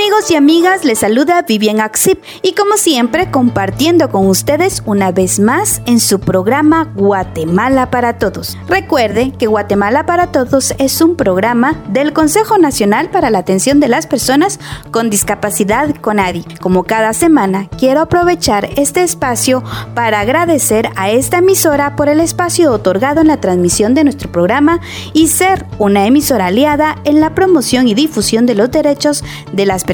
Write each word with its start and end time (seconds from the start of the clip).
amigos 0.00 0.30
y 0.30 0.34
amigas? 0.34 0.86
Les 0.86 1.00
saluda 1.00 1.42
Vivian 1.42 1.78
Axip 1.78 2.22
y 2.40 2.54
como 2.54 2.78
siempre 2.78 3.30
compartiendo 3.30 4.08
con 4.08 4.28
ustedes 4.28 4.82
una 4.86 5.12
vez 5.12 5.38
más 5.38 5.82
en 5.84 6.00
su 6.00 6.20
programa 6.20 6.90
Guatemala 6.96 7.90
para 7.90 8.16
Todos. 8.16 8.56
Recuerde 8.66 9.30
que 9.38 9.46
Guatemala 9.46 10.06
para 10.06 10.32
Todos 10.32 10.72
es 10.78 11.02
un 11.02 11.16
programa 11.16 11.74
del 11.90 12.14
Consejo 12.14 12.56
Nacional 12.56 13.10
para 13.10 13.28
la 13.28 13.40
Atención 13.40 13.78
de 13.78 13.88
las 13.88 14.06
Personas 14.06 14.58
con 14.90 15.10
Discapacidad 15.10 15.94
CONADI. 15.94 16.46
Como 16.62 16.84
cada 16.84 17.12
semana, 17.12 17.68
quiero 17.76 18.00
aprovechar 18.00 18.70
este 18.76 19.02
espacio 19.02 19.62
para 19.94 20.20
agradecer 20.20 20.88
a 20.96 21.10
esta 21.10 21.38
emisora 21.38 21.94
por 21.94 22.08
el 22.08 22.20
espacio 22.20 22.72
otorgado 22.72 23.20
en 23.20 23.26
la 23.26 23.42
transmisión 23.42 23.92
de 23.92 24.04
nuestro 24.04 24.32
programa 24.32 24.80
y 25.12 25.28
ser 25.28 25.66
una 25.76 26.06
emisora 26.06 26.46
aliada 26.46 26.96
en 27.04 27.20
la 27.20 27.34
promoción 27.34 27.86
y 27.86 27.92
difusión 27.92 28.46
de 28.46 28.54
los 28.54 28.70
derechos 28.70 29.22
de 29.52 29.66
las 29.66 29.84
personas 29.84 29.89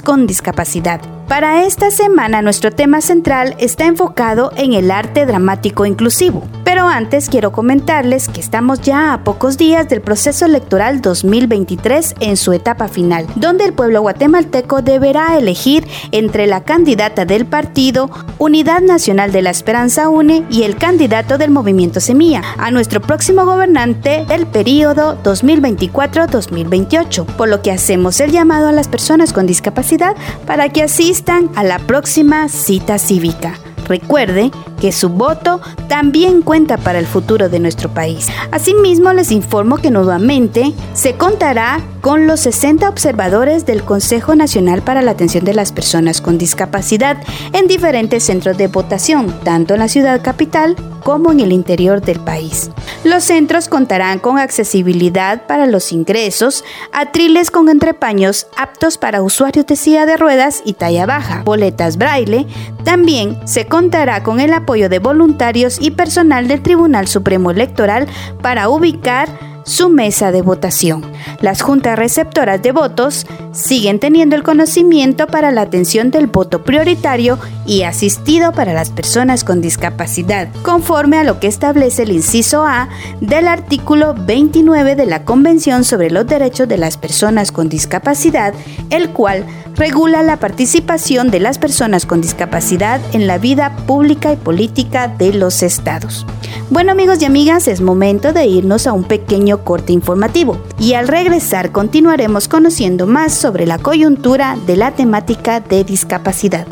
con 0.00 0.26
discapacidad. 0.26 1.15
Para 1.28 1.64
esta 1.64 1.90
semana 1.90 2.40
nuestro 2.40 2.70
tema 2.70 3.00
central 3.00 3.56
está 3.58 3.86
enfocado 3.86 4.52
en 4.56 4.74
el 4.74 4.92
arte 4.92 5.26
dramático 5.26 5.84
inclusivo. 5.84 6.44
Pero 6.62 6.86
antes 6.86 7.28
quiero 7.28 7.50
comentarles 7.50 8.28
que 8.28 8.40
estamos 8.40 8.80
ya 8.80 9.12
a 9.12 9.24
pocos 9.24 9.58
días 9.58 9.88
del 9.88 10.00
proceso 10.00 10.44
electoral 10.44 11.00
2023 11.00 12.14
en 12.20 12.36
su 12.36 12.52
etapa 12.52 12.86
final, 12.86 13.26
donde 13.34 13.64
el 13.64 13.72
pueblo 13.72 14.02
guatemalteco 14.02 14.82
deberá 14.82 15.36
elegir 15.36 15.84
entre 16.12 16.46
la 16.46 16.62
candidata 16.62 17.24
del 17.24 17.44
partido 17.44 18.08
Unidad 18.38 18.82
Nacional 18.82 19.32
de 19.32 19.42
la 19.42 19.50
Esperanza 19.50 20.08
UNE 20.08 20.44
y 20.48 20.62
el 20.62 20.76
candidato 20.76 21.38
del 21.38 21.50
movimiento 21.50 21.98
Semilla 21.98 22.42
a 22.56 22.70
nuestro 22.70 23.00
próximo 23.00 23.44
gobernante 23.44 24.24
del 24.28 24.46
periodo 24.46 25.20
2024-2028, 25.24 27.26
por 27.26 27.48
lo 27.48 27.62
que 27.62 27.72
hacemos 27.72 28.20
el 28.20 28.30
llamado 28.30 28.68
a 28.68 28.72
las 28.72 28.86
personas 28.86 29.32
con 29.32 29.46
discapacidad 29.46 30.14
para 30.46 30.68
que 30.68 30.84
así 30.84 31.15
a 31.54 31.64
la 31.64 31.78
próxima 31.78 32.48
cita 32.48 32.98
cívica. 32.98 33.58
Recuerde 33.88 34.50
que 34.80 34.92
su 34.92 35.08
voto 35.08 35.60
también 35.88 36.42
cuenta 36.42 36.76
para 36.76 36.98
el 36.98 37.06
futuro 37.06 37.48
de 37.48 37.60
nuestro 37.60 37.88
país. 37.88 38.28
Asimismo, 38.50 39.12
les 39.12 39.30
informo 39.30 39.76
que 39.78 39.90
nuevamente 39.90 40.72
se 40.94 41.14
contará 41.14 41.80
con 42.00 42.26
los 42.26 42.40
60 42.40 42.88
observadores 42.88 43.66
del 43.66 43.82
Consejo 43.82 44.34
Nacional 44.34 44.82
para 44.82 45.02
la 45.02 45.12
Atención 45.12 45.44
de 45.44 45.54
las 45.54 45.72
Personas 45.72 46.20
con 46.20 46.38
Discapacidad 46.38 47.16
en 47.52 47.66
diferentes 47.66 48.24
centros 48.24 48.56
de 48.56 48.68
votación, 48.68 49.34
tanto 49.42 49.74
en 49.74 49.80
la 49.80 49.88
ciudad 49.88 50.22
capital 50.22 50.76
como 51.02 51.32
en 51.32 51.40
el 51.40 51.52
interior 51.52 52.00
del 52.00 52.20
país. 52.20 52.70
Los 53.04 53.24
centros 53.24 53.68
contarán 53.68 54.18
con 54.18 54.38
accesibilidad 54.38 55.46
para 55.46 55.66
los 55.66 55.92
ingresos, 55.92 56.64
atriles 56.92 57.50
con 57.50 57.68
entrepaños 57.68 58.48
aptos 58.56 58.98
para 58.98 59.22
usuarios 59.22 59.66
de 59.66 59.76
silla 59.76 60.06
de 60.06 60.16
ruedas 60.16 60.62
y 60.64 60.72
talla 60.72 61.06
baja, 61.06 61.42
boletas 61.44 61.96
braille, 61.96 62.46
también 62.84 63.38
se 63.46 63.66
contará 63.66 64.22
con 64.22 64.40
el 64.40 64.52
apoyo 64.52 64.65
de 64.66 64.98
voluntarios 64.98 65.78
y 65.80 65.92
personal 65.92 66.48
del 66.48 66.60
Tribunal 66.60 67.06
Supremo 67.06 67.52
Electoral 67.52 68.06
para 68.42 68.68
ubicar 68.68 69.28
su 69.66 69.88
mesa 69.90 70.32
de 70.32 70.42
votación. 70.42 71.02
Las 71.40 71.60
juntas 71.60 71.98
receptoras 71.98 72.62
de 72.62 72.72
votos 72.72 73.26
siguen 73.52 73.98
teniendo 73.98 74.36
el 74.36 74.42
conocimiento 74.42 75.26
para 75.26 75.50
la 75.50 75.62
atención 75.62 76.10
del 76.10 76.28
voto 76.28 76.64
prioritario 76.64 77.38
y 77.66 77.82
asistido 77.82 78.52
para 78.52 78.72
las 78.72 78.90
personas 78.90 79.44
con 79.44 79.60
discapacidad, 79.60 80.48
conforme 80.62 81.18
a 81.18 81.24
lo 81.24 81.40
que 81.40 81.48
establece 81.48 82.04
el 82.04 82.12
inciso 82.12 82.64
A 82.64 82.88
del 83.20 83.48
artículo 83.48 84.14
29 84.14 84.94
de 84.94 85.06
la 85.06 85.24
Convención 85.24 85.84
sobre 85.84 86.10
los 86.10 86.26
Derechos 86.26 86.68
de 86.68 86.78
las 86.78 86.96
Personas 86.96 87.50
con 87.50 87.68
Discapacidad, 87.68 88.54
el 88.90 89.10
cual 89.10 89.44
regula 89.74 90.22
la 90.22 90.38
participación 90.38 91.30
de 91.30 91.40
las 91.40 91.58
personas 91.58 92.06
con 92.06 92.20
discapacidad 92.20 93.00
en 93.12 93.26
la 93.26 93.38
vida 93.38 93.76
pública 93.86 94.32
y 94.32 94.36
política 94.36 95.08
de 95.08 95.34
los 95.34 95.62
estados. 95.62 96.24
Bueno 96.70 96.92
amigos 96.92 97.20
y 97.22 97.24
amigas, 97.24 97.68
es 97.68 97.80
momento 97.80 98.32
de 98.32 98.46
irnos 98.46 98.86
a 98.86 98.92
un 98.92 99.04
pequeño 99.04 99.55
corte 99.64 99.92
informativo 99.92 100.58
y 100.78 100.94
al 100.94 101.08
regresar 101.08 101.72
continuaremos 101.72 102.48
conociendo 102.48 103.06
más 103.06 103.34
sobre 103.34 103.66
la 103.66 103.78
coyuntura 103.78 104.56
de 104.66 104.76
la 104.76 104.92
temática 104.92 105.60
de 105.60 105.84
discapacidad. 105.84 106.66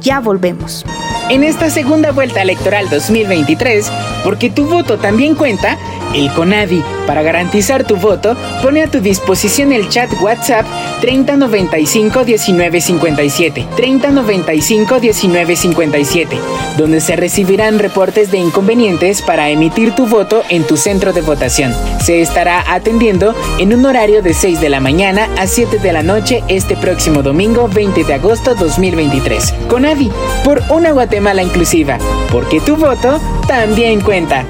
Ya 0.00 0.20
volvemos. 0.20 0.84
En 1.30 1.44
esta 1.44 1.68
segunda 1.68 2.10
vuelta 2.10 2.40
electoral 2.40 2.88
2023, 2.88 3.90
porque 4.24 4.48
tu 4.48 4.64
voto 4.64 4.96
también 4.96 5.34
cuenta, 5.34 5.76
el 6.14 6.32
CONADI, 6.32 6.82
para 7.06 7.22
garantizar 7.22 7.84
tu 7.84 7.96
voto, 7.96 8.34
pone 8.62 8.82
a 8.82 8.90
tu 8.90 9.00
disposición 9.00 9.72
el 9.72 9.88
chat 9.88 10.10
WhatsApp 10.22 10.64
3095 11.00 12.24
1957, 12.24 13.66
3095 13.76 15.00
1957, 15.00 16.38
donde 16.78 17.00
se 17.00 17.16
recibirán 17.16 17.78
reportes 17.78 18.30
de 18.30 18.38
inconvenientes 18.38 19.20
para 19.20 19.50
emitir 19.50 19.94
tu 19.94 20.06
voto 20.06 20.42
en 20.48 20.66
tu 20.66 20.76
centro 20.76 21.12
de 21.12 21.20
votación. 21.20 21.74
Se 22.02 22.22
estará 22.22 22.64
atendiendo 22.72 23.34
en 23.58 23.74
un 23.74 23.84
horario 23.84 24.22
de 24.22 24.32
6 24.32 24.60
de 24.60 24.70
la 24.70 24.80
mañana 24.80 25.28
a 25.36 25.46
7 25.46 25.78
de 25.78 25.92
la 25.92 26.02
noche 26.02 26.42
este 26.48 26.74
próximo 26.76 27.22
domingo 27.22 27.68
20 27.68 28.04
de 28.04 28.14
agosto 28.14 28.54
2023. 28.54 29.54
CONADI, 29.68 29.97
por 30.44 30.62
una 30.70 30.92
Guatemala 30.92 31.42
inclusiva, 31.42 31.98
porque 32.30 32.60
tu 32.60 32.76
voto 32.76 33.20
también 33.46 34.00
cuenta. 34.00 34.44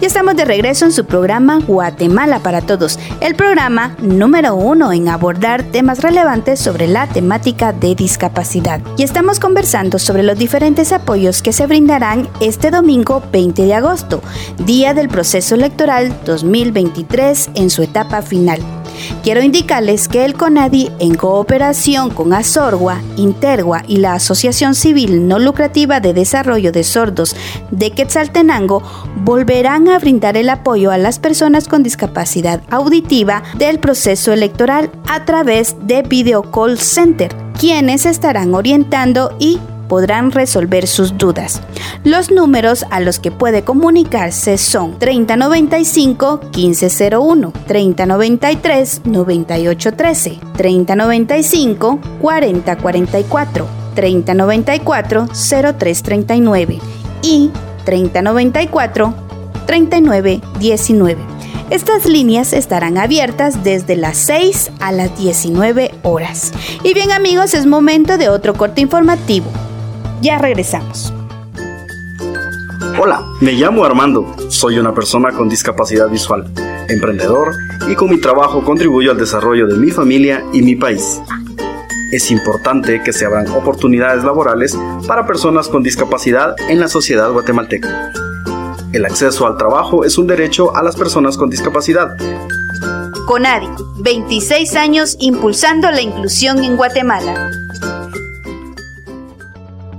Ya 0.00 0.06
estamos 0.06 0.36
de 0.36 0.44
regreso 0.44 0.84
en 0.84 0.92
su 0.92 1.06
programa 1.06 1.58
Guatemala 1.66 2.38
para 2.38 2.60
Todos, 2.60 3.00
el 3.20 3.34
programa 3.34 3.96
número 4.00 4.54
uno 4.54 4.92
en 4.92 5.08
abordar 5.08 5.64
temas 5.64 6.02
relevantes 6.02 6.60
sobre 6.60 6.86
la 6.86 7.08
temática 7.08 7.72
de 7.72 7.96
discapacidad. 7.96 8.80
Y 8.96 9.02
estamos 9.02 9.40
conversando 9.40 9.98
sobre 9.98 10.22
los 10.22 10.38
diferentes 10.38 10.92
apoyos 10.92 11.42
que 11.42 11.52
se 11.52 11.66
brindarán 11.66 12.28
este 12.40 12.70
domingo 12.70 13.24
20 13.32 13.64
de 13.64 13.74
agosto, 13.74 14.22
día 14.64 14.94
del 14.94 15.08
proceso 15.08 15.56
electoral 15.56 16.14
2023 16.24 17.50
en 17.54 17.68
su 17.68 17.82
etapa 17.82 18.22
final. 18.22 18.77
Quiero 19.22 19.42
indicarles 19.42 20.08
que 20.08 20.24
el 20.24 20.34
CONADI, 20.34 20.90
en 20.98 21.14
cooperación 21.14 22.10
con 22.10 22.32
Azorgua, 22.32 23.00
Intergua 23.16 23.82
y 23.86 23.98
la 23.98 24.14
Asociación 24.14 24.74
Civil 24.74 25.28
No 25.28 25.38
Lucrativa 25.38 26.00
de 26.00 26.14
Desarrollo 26.14 26.72
de 26.72 26.84
Sordos 26.84 27.34
de 27.70 27.90
Quetzaltenango, 27.90 28.82
volverán 29.16 29.88
a 29.88 29.98
brindar 29.98 30.36
el 30.36 30.48
apoyo 30.48 30.90
a 30.90 30.98
las 30.98 31.18
personas 31.18 31.68
con 31.68 31.82
discapacidad 31.82 32.62
auditiva 32.70 33.42
del 33.56 33.78
proceso 33.78 34.32
electoral 34.32 34.90
a 35.08 35.24
través 35.24 35.76
de 35.82 36.02
Video 36.02 36.50
Call 36.50 36.78
Center, 36.78 37.34
quienes 37.58 38.06
estarán 38.06 38.54
orientando 38.54 39.34
y 39.38 39.58
podrán 39.88 40.30
resolver 40.30 40.86
sus 40.86 41.16
dudas. 41.16 41.60
Los 42.04 42.30
números 42.30 42.84
a 42.90 43.00
los 43.00 43.18
que 43.18 43.30
puede 43.30 43.64
comunicarse 43.64 44.58
son 44.58 44.98
3095 44.98 46.40
1501, 46.54 47.52
3093 47.66 49.00
9813, 49.04 50.38
3095 50.56 52.00
4044, 52.20 53.66
3094 53.94 55.28
0339 55.28 56.80
y 57.22 57.50
3094 57.84 59.14
3919. 59.66 61.38
Estas 61.70 62.06
líneas 62.06 62.54
estarán 62.54 62.96
abiertas 62.96 63.62
desde 63.62 63.94
las 63.94 64.16
6 64.16 64.70
a 64.80 64.90
las 64.90 65.18
19 65.18 65.94
horas. 66.02 66.52
Y 66.82 66.94
bien 66.94 67.12
amigos, 67.12 67.52
es 67.52 67.66
momento 67.66 68.16
de 68.16 68.30
otro 68.30 68.54
corte 68.54 68.80
informativo. 68.80 69.50
Ya 70.20 70.38
regresamos. 70.38 71.12
Hola, 73.00 73.24
me 73.40 73.52
llamo 73.52 73.84
Armando. 73.84 74.34
Soy 74.48 74.78
una 74.78 74.92
persona 74.92 75.30
con 75.32 75.48
discapacidad 75.48 76.08
visual, 76.08 76.52
emprendedor 76.88 77.54
y 77.88 77.94
con 77.94 78.10
mi 78.10 78.20
trabajo 78.20 78.64
contribuyo 78.64 79.12
al 79.12 79.18
desarrollo 79.18 79.68
de 79.68 79.76
mi 79.76 79.90
familia 79.90 80.44
y 80.52 80.62
mi 80.62 80.74
país. 80.74 81.20
Es 82.12 82.30
importante 82.32 83.02
que 83.02 83.12
se 83.12 83.26
abran 83.26 83.46
oportunidades 83.48 84.24
laborales 84.24 84.76
para 85.06 85.26
personas 85.26 85.68
con 85.68 85.82
discapacidad 85.82 86.56
en 86.68 86.80
la 86.80 86.88
sociedad 86.88 87.30
guatemalteca. 87.30 88.12
El 88.92 89.04
acceso 89.04 89.46
al 89.46 89.56
trabajo 89.56 90.04
es 90.04 90.18
un 90.18 90.26
derecho 90.26 90.74
a 90.74 90.82
las 90.82 90.96
personas 90.96 91.36
con 91.36 91.50
discapacidad. 91.50 92.16
CONADI, 93.26 93.68
26 93.98 94.74
años 94.74 95.16
impulsando 95.20 95.90
la 95.90 96.00
inclusión 96.00 96.64
en 96.64 96.76
Guatemala. 96.76 97.50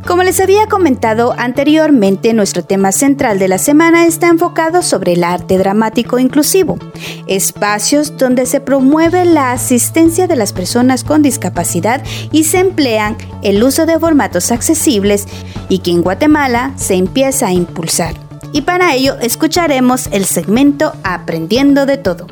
Como 0.09 0.23
les 0.23 0.39
había 0.39 0.65
comentado 0.65 1.35
anteriormente, 1.37 2.33
nuestro 2.33 2.63
tema 2.63 2.91
central 2.91 3.37
de 3.37 3.47
la 3.47 3.59
semana 3.59 4.07
está 4.07 4.27
enfocado 4.27 4.81
sobre 4.81 5.13
el 5.13 5.23
arte 5.23 5.59
dramático 5.59 6.17
inclusivo, 6.17 6.79
espacios 7.27 8.17
donde 8.17 8.47
se 8.47 8.59
promueve 8.59 9.23
la 9.25 9.51
asistencia 9.51 10.25
de 10.25 10.35
las 10.35 10.51
personas 10.51 11.03
con 11.03 11.21
discapacidad 11.21 12.03
y 12.31 12.45
se 12.45 12.57
emplean 12.57 13.17
el 13.43 13.63
uso 13.63 13.85
de 13.85 13.99
formatos 13.99 14.51
accesibles 14.51 15.27
y 15.69 15.77
que 15.77 15.91
en 15.91 16.01
Guatemala 16.01 16.73
se 16.75 16.95
empieza 16.95 17.45
a 17.45 17.53
impulsar. 17.53 18.15
Y 18.51 18.61
para 18.61 18.95
ello 18.95 19.15
escucharemos 19.21 20.09
el 20.11 20.25
segmento 20.25 20.91
Aprendiendo 21.03 21.85
de 21.85 21.97
todo. 21.97 22.25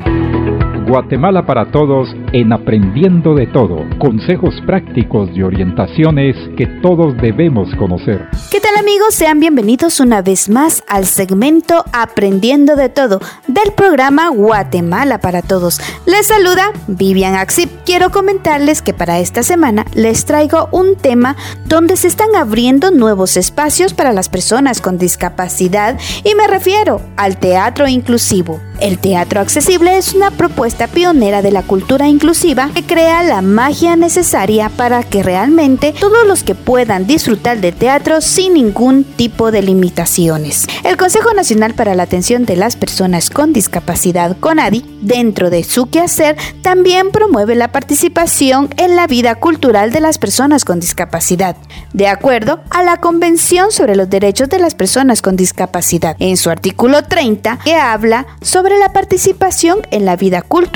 Guatemala 0.88 1.46
para 1.46 1.70
Todos 1.70 2.16
en 2.32 2.54
Aprendiendo 2.54 3.36
de 3.36 3.46
Todo. 3.48 3.84
Consejos 4.00 4.56
prácticos 4.66 5.30
y 5.34 5.44
orientaciones 5.44 6.36
que 6.56 6.66
todos 6.82 7.18
debemos 7.18 7.68
conocer. 7.76 8.30
¿Qué 8.50 8.62
tal 8.62 8.78
amigos? 8.78 9.14
Sean 9.14 9.42
bienvenidos 9.42 10.00
una 10.00 10.22
vez 10.22 10.50
más 10.50 10.84
al 10.88 11.06
segmento 11.06 11.84
Aprendiendo 11.92 12.78
de 12.78 12.88
Todo 12.88 13.20
del 13.48 13.74
programa 13.74 14.30
Guatemala 14.30 15.20
para 15.20 15.42
Todos. 15.42 15.82
Les 16.06 16.28
saluda 16.28 16.72
Vivian 16.88 17.36
Axip. 17.36 17.70
Quiero 17.86 18.10
comentarles 18.10 18.82
que 18.82 18.94
para 18.94 19.20
esta 19.20 19.44
semana 19.44 19.86
les 19.94 20.24
traigo 20.24 20.70
un 20.72 20.96
tema 20.96 21.36
donde 21.66 21.98
se 21.98 22.08
están 22.08 22.34
abriendo 22.34 22.92
nuevos 22.92 23.36
espacios 23.36 23.94
para 23.94 24.14
las 24.14 24.30
personas 24.30 24.80
con 24.80 24.98
discapacidad 24.98 26.00
y 26.24 26.34
me 26.36 26.48
refiero 26.48 27.02
al 27.18 27.38
teatro 27.38 27.90
inclusivo. 27.90 28.62
El 28.80 29.00
teatro 29.00 29.42
accesible 29.42 29.98
es 29.98 30.14
una 30.14 30.30
propuesta 30.30 30.77
pionera 30.86 31.42
de 31.42 31.52
la 31.52 31.64
cultura 31.64 32.08
inclusiva 32.08 32.70
que 32.76 32.84
crea 32.84 33.24
la 33.24 33.42
magia 33.42 33.96
necesaria 33.96 34.70
para 34.70 35.02
que 35.02 35.24
realmente 35.24 35.96
todos 36.00 36.28
los 36.28 36.44
que 36.44 36.54
puedan 36.54 37.08
disfrutar 37.08 37.60
de 37.60 37.72
teatro 37.72 38.22
sin 38.22 38.54
ningún 38.54 39.04
tipo 39.04 39.50
de 39.50 39.64
limitaciones. 39.64 40.68
El 40.84 40.98
Consejo 40.98 41.34
Nacional 41.34 41.74
para 41.74 41.96
la 41.96 42.04
Atención 42.04 42.46
de 42.46 42.58
las 42.58 42.76
Personas 42.76 43.32
con 43.32 43.54
Discapacidad, 43.54 44.38
CONADI, 44.38 44.86
dentro 45.02 45.50
de 45.50 45.64
su 45.64 45.90
quehacer, 45.90 46.38
también 46.62 47.12
promueve 47.12 47.56
la 47.56 47.72
participación 47.72 48.70
en 48.78 48.96
la 48.96 49.08
vida 49.08 49.36
cultural 49.36 49.92
de 49.92 50.02
las 50.02 50.18
personas 50.18 50.66
con 50.66 50.80
discapacidad, 50.80 51.56
de 51.94 52.08
acuerdo 52.08 52.60
a 52.70 52.84
la 52.84 52.98
Convención 52.98 53.72
sobre 53.72 53.96
los 53.96 54.10
Derechos 54.10 54.50
de 54.50 54.60
las 54.60 54.76
Personas 54.76 55.22
con 55.22 55.36
Discapacidad, 55.36 56.16
en 56.20 56.38
su 56.38 56.50
artículo 56.50 57.04
30, 57.04 57.60
que 57.64 57.76
habla 57.76 58.28
sobre 58.42 58.78
la 58.78 58.92
participación 58.92 59.80
en 59.92 60.06
la 60.06 60.16
vida 60.16 60.42
cultural, 60.42 60.67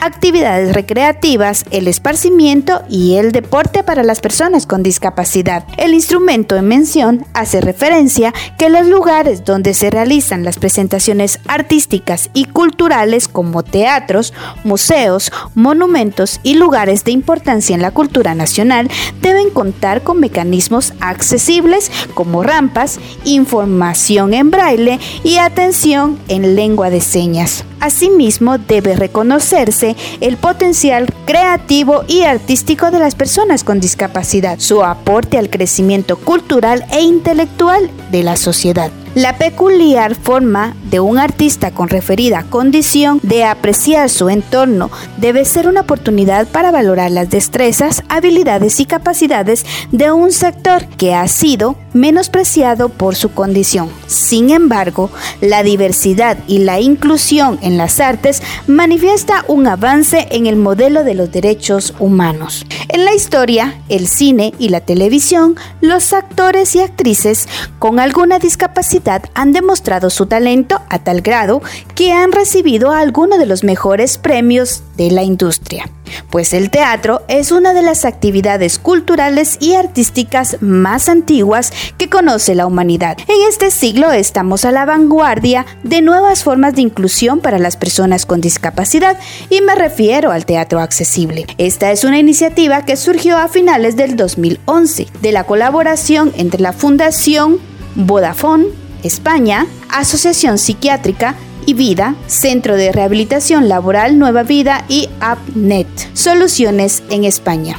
actividades 0.00 0.72
recreativas, 0.72 1.64
el 1.70 1.88
esparcimiento 1.88 2.82
y 2.88 3.16
el 3.16 3.32
deporte 3.32 3.82
para 3.82 4.04
las 4.04 4.20
personas 4.20 4.66
con 4.66 4.82
discapacidad. 4.82 5.64
El 5.76 5.94
instrumento 5.94 6.56
en 6.56 6.68
mención 6.68 7.26
hace 7.34 7.60
referencia 7.60 8.32
que 8.56 8.68
los 8.68 8.86
lugares 8.86 9.44
donde 9.44 9.74
se 9.74 9.90
realizan 9.90 10.44
las 10.44 10.58
presentaciones 10.58 11.40
artísticas 11.48 12.30
y 12.34 12.44
culturales 12.44 13.26
como 13.26 13.64
teatros, 13.64 14.32
museos, 14.62 15.32
monumentos 15.54 16.38
y 16.44 16.54
lugares 16.54 17.02
de 17.04 17.10
importancia 17.10 17.74
en 17.74 17.82
la 17.82 17.90
cultura 17.90 18.34
nacional 18.34 18.88
deben 19.20 19.50
contar 19.50 20.02
con 20.02 20.20
mecanismos 20.20 20.92
accesibles 21.00 21.90
como 22.14 22.42
rampas, 22.42 23.00
información 23.24 24.34
en 24.34 24.50
braille 24.50 25.00
y 25.24 25.38
atención 25.38 26.18
en 26.28 26.54
lengua 26.54 26.90
de 26.90 27.00
señas. 27.00 27.64
Asimismo, 27.80 28.58
debe 28.58 28.96
reconocerse 28.96 29.96
el 30.20 30.36
potencial 30.36 31.06
creativo 31.26 32.04
y 32.08 32.22
artístico 32.22 32.90
de 32.90 32.98
las 32.98 33.14
personas 33.14 33.64
con 33.64 33.80
discapacidad, 33.80 34.58
su 34.58 34.82
aporte 34.82 35.38
al 35.38 35.50
crecimiento 35.50 36.16
cultural 36.16 36.84
e 36.92 37.02
intelectual 37.02 37.90
de 38.10 38.22
la 38.22 38.36
sociedad. 38.36 38.90
La 39.18 39.36
peculiar 39.36 40.14
forma 40.14 40.76
de 40.92 41.00
un 41.00 41.18
artista 41.18 41.72
con 41.72 41.88
referida 41.88 42.44
condición 42.48 43.18
de 43.24 43.42
apreciar 43.42 44.10
su 44.10 44.28
entorno 44.28 44.92
debe 45.16 45.44
ser 45.44 45.66
una 45.66 45.80
oportunidad 45.80 46.46
para 46.46 46.70
valorar 46.70 47.10
las 47.10 47.28
destrezas, 47.28 48.04
habilidades 48.08 48.78
y 48.78 48.86
capacidades 48.86 49.66
de 49.90 50.12
un 50.12 50.30
sector 50.30 50.86
que 50.86 51.16
ha 51.16 51.26
sido 51.26 51.74
menospreciado 51.94 52.90
por 52.90 53.16
su 53.16 53.32
condición. 53.32 53.90
Sin 54.06 54.50
embargo, 54.50 55.10
la 55.40 55.64
diversidad 55.64 56.38
y 56.46 56.58
la 56.58 56.78
inclusión 56.78 57.58
en 57.60 57.76
las 57.76 57.98
artes 57.98 58.40
manifiesta 58.68 59.44
un 59.48 59.66
avance 59.66 60.28
en 60.30 60.46
el 60.46 60.54
modelo 60.54 61.02
de 61.02 61.14
los 61.14 61.32
derechos 61.32 61.92
humanos. 61.98 62.64
En 62.88 63.04
la 63.04 63.14
historia, 63.14 63.82
el 63.88 64.06
cine 64.06 64.54
y 64.60 64.68
la 64.68 64.80
televisión, 64.80 65.56
los 65.80 66.12
actores 66.12 66.76
y 66.76 66.82
actrices 66.82 67.48
con 67.80 67.98
alguna 67.98 68.38
discapacidad 68.38 69.07
han 69.34 69.52
demostrado 69.52 70.10
su 70.10 70.26
talento 70.26 70.80
a 70.88 70.98
tal 70.98 71.22
grado 71.22 71.62
que 71.94 72.12
han 72.12 72.32
recibido 72.32 72.92
algunos 72.92 73.38
de 73.38 73.46
los 73.46 73.64
mejores 73.64 74.18
premios 74.18 74.82
de 74.96 75.10
la 75.10 75.22
industria, 75.22 75.88
pues 76.30 76.52
el 76.52 76.70
teatro 76.70 77.22
es 77.28 77.52
una 77.52 77.72
de 77.72 77.82
las 77.82 78.04
actividades 78.04 78.78
culturales 78.78 79.56
y 79.60 79.74
artísticas 79.74 80.58
más 80.60 81.08
antiguas 81.08 81.72
que 81.96 82.08
conoce 82.08 82.54
la 82.54 82.66
humanidad. 82.66 83.16
En 83.28 83.48
este 83.48 83.70
siglo 83.70 84.12
estamos 84.12 84.64
a 84.64 84.72
la 84.72 84.84
vanguardia 84.84 85.64
de 85.82 86.02
nuevas 86.02 86.44
formas 86.44 86.74
de 86.74 86.82
inclusión 86.82 87.40
para 87.40 87.58
las 87.58 87.76
personas 87.76 88.26
con 88.26 88.40
discapacidad 88.40 89.18
y 89.48 89.60
me 89.60 89.74
refiero 89.74 90.32
al 90.32 90.46
teatro 90.46 90.80
accesible. 90.80 91.46
Esta 91.58 91.92
es 91.92 92.04
una 92.04 92.18
iniciativa 92.18 92.84
que 92.84 92.96
surgió 92.96 93.38
a 93.38 93.48
finales 93.48 93.96
del 93.96 94.16
2011 94.16 95.06
de 95.22 95.32
la 95.32 95.44
colaboración 95.44 96.32
entre 96.36 96.60
la 96.60 96.72
Fundación 96.72 97.58
Vodafone 97.94 98.87
España, 99.02 99.66
Asociación 99.88 100.58
Psiquiátrica 100.58 101.34
y 101.66 101.74
Vida, 101.74 102.14
Centro 102.26 102.76
de 102.76 102.92
Rehabilitación 102.92 103.68
Laboral 103.68 104.18
Nueva 104.18 104.42
Vida 104.42 104.84
y 104.88 105.08
AppNet, 105.20 105.88
Soluciones 106.14 107.02
en 107.10 107.24
España, 107.24 107.76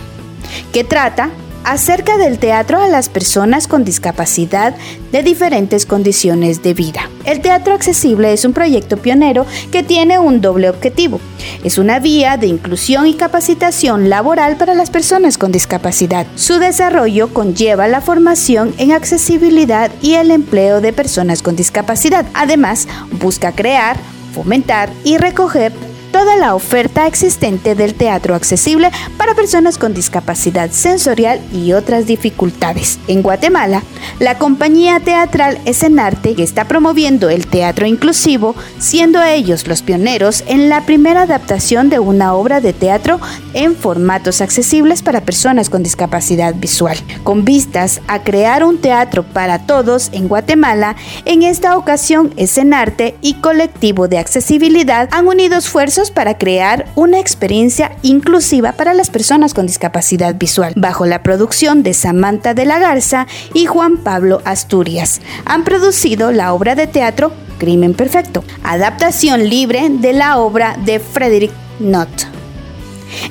que 0.71 0.83
trata 0.83 1.29
acerca 1.69 2.17
del 2.17 2.39
teatro 2.39 2.81
a 2.81 2.87
las 2.87 3.09
personas 3.09 3.67
con 3.67 3.83
discapacidad 3.83 4.75
de 5.11 5.21
diferentes 5.21 5.85
condiciones 5.85 6.63
de 6.63 6.73
vida. 6.73 7.11
El 7.25 7.41
teatro 7.41 7.75
accesible 7.75 8.33
es 8.33 8.43
un 8.43 8.53
proyecto 8.53 8.97
pionero 8.97 9.45
que 9.71 9.83
tiene 9.83 10.17
un 10.17 10.41
doble 10.41 10.67
objetivo. 10.67 11.19
Es 11.63 11.77
una 11.77 11.99
vía 11.99 12.37
de 12.37 12.47
inclusión 12.47 13.05
y 13.05 13.13
capacitación 13.13 14.09
laboral 14.09 14.57
para 14.57 14.73
las 14.73 14.89
personas 14.89 15.37
con 15.37 15.51
discapacidad. 15.51 16.25
Su 16.35 16.57
desarrollo 16.57 17.31
conlleva 17.35 17.87
la 17.87 18.01
formación 18.01 18.73
en 18.79 18.91
accesibilidad 18.91 19.91
y 20.01 20.15
el 20.15 20.31
empleo 20.31 20.81
de 20.81 20.91
personas 20.91 21.43
con 21.43 21.55
discapacidad. 21.55 22.25
Además, 22.33 22.87
busca 23.11 23.51
crear, 23.51 23.95
fomentar 24.33 24.89
y 25.03 25.17
recoger 25.17 25.71
toda 26.11 26.35
la 26.35 26.55
oferta 26.55 27.07
existente 27.07 27.75
del 27.75 27.93
teatro 27.93 28.35
accesible 28.35 28.91
para 29.17 29.35
personas 29.35 29.77
con 29.77 29.93
discapacidad 29.93 30.71
sensorial 30.71 31.39
y 31.53 31.73
otras 31.73 32.05
dificultades. 32.05 32.99
En 33.07 33.21
Guatemala, 33.21 33.83
la 34.19 34.37
compañía 34.37 34.99
teatral 34.99 35.59
Escenarte 35.65 36.35
está 36.41 36.65
promoviendo 36.65 37.29
el 37.29 37.47
teatro 37.47 37.85
inclusivo, 37.85 38.55
siendo 38.79 39.21
ellos 39.21 39.67
los 39.67 39.81
pioneros 39.81 40.43
en 40.47 40.69
la 40.69 40.85
primera 40.85 41.23
adaptación 41.23 41.89
de 41.89 41.99
una 41.99 42.33
obra 42.33 42.61
de 42.61 42.73
teatro 42.73 43.19
en 43.53 43.75
formatos 43.75 44.41
accesibles 44.41 45.01
para 45.01 45.21
personas 45.21 45.69
con 45.69 45.83
discapacidad 45.83 46.55
visual. 46.55 46.97
Con 47.23 47.45
vistas 47.45 48.01
a 48.07 48.23
crear 48.23 48.63
un 48.63 48.79
teatro 48.79 49.23
para 49.23 49.65
todos 49.65 50.09
en 50.13 50.27
Guatemala, 50.27 50.95
en 51.25 51.43
esta 51.43 51.77
ocasión 51.77 52.33
Escenarte 52.37 53.15
y 53.21 53.35
Colectivo 53.35 54.07
de 54.07 54.17
Accesibilidad 54.17 55.09
han 55.11 55.27
unido 55.27 55.57
esfuerzos 55.57 55.98
para 56.07 56.37
crear 56.37 56.85
una 56.95 57.19
experiencia 57.19 57.91
inclusiva 58.01 58.71
para 58.71 58.93
las 58.93 59.09
personas 59.09 59.53
con 59.53 59.67
discapacidad 59.67 60.35
visual, 60.35 60.73
bajo 60.77 61.05
la 61.05 61.23
producción 61.23 61.83
de 61.83 61.93
Samantha 61.93 62.53
de 62.53 62.63
la 62.63 62.79
Garza 62.79 63.27
y 63.53 63.65
Juan 63.65 63.97
Pablo 63.97 64.41
Asturias. 64.45 65.19
Han 65.43 65.65
producido 65.65 66.31
la 66.31 66.53
obra 66.53 66.75
de 66.75 66.87
teatro 66.87 67.33
Crimen 67.57 67.93
Perfecto, 67.93 68.45
adaptación 68.63 69.49
libre 69.49 69.89
de 69.89 70.13
la 70.13 70.37
obra 70.37 70.77
de 70.85 70.99
Frederick 70.99 71.51
Knott. 71.79 72.09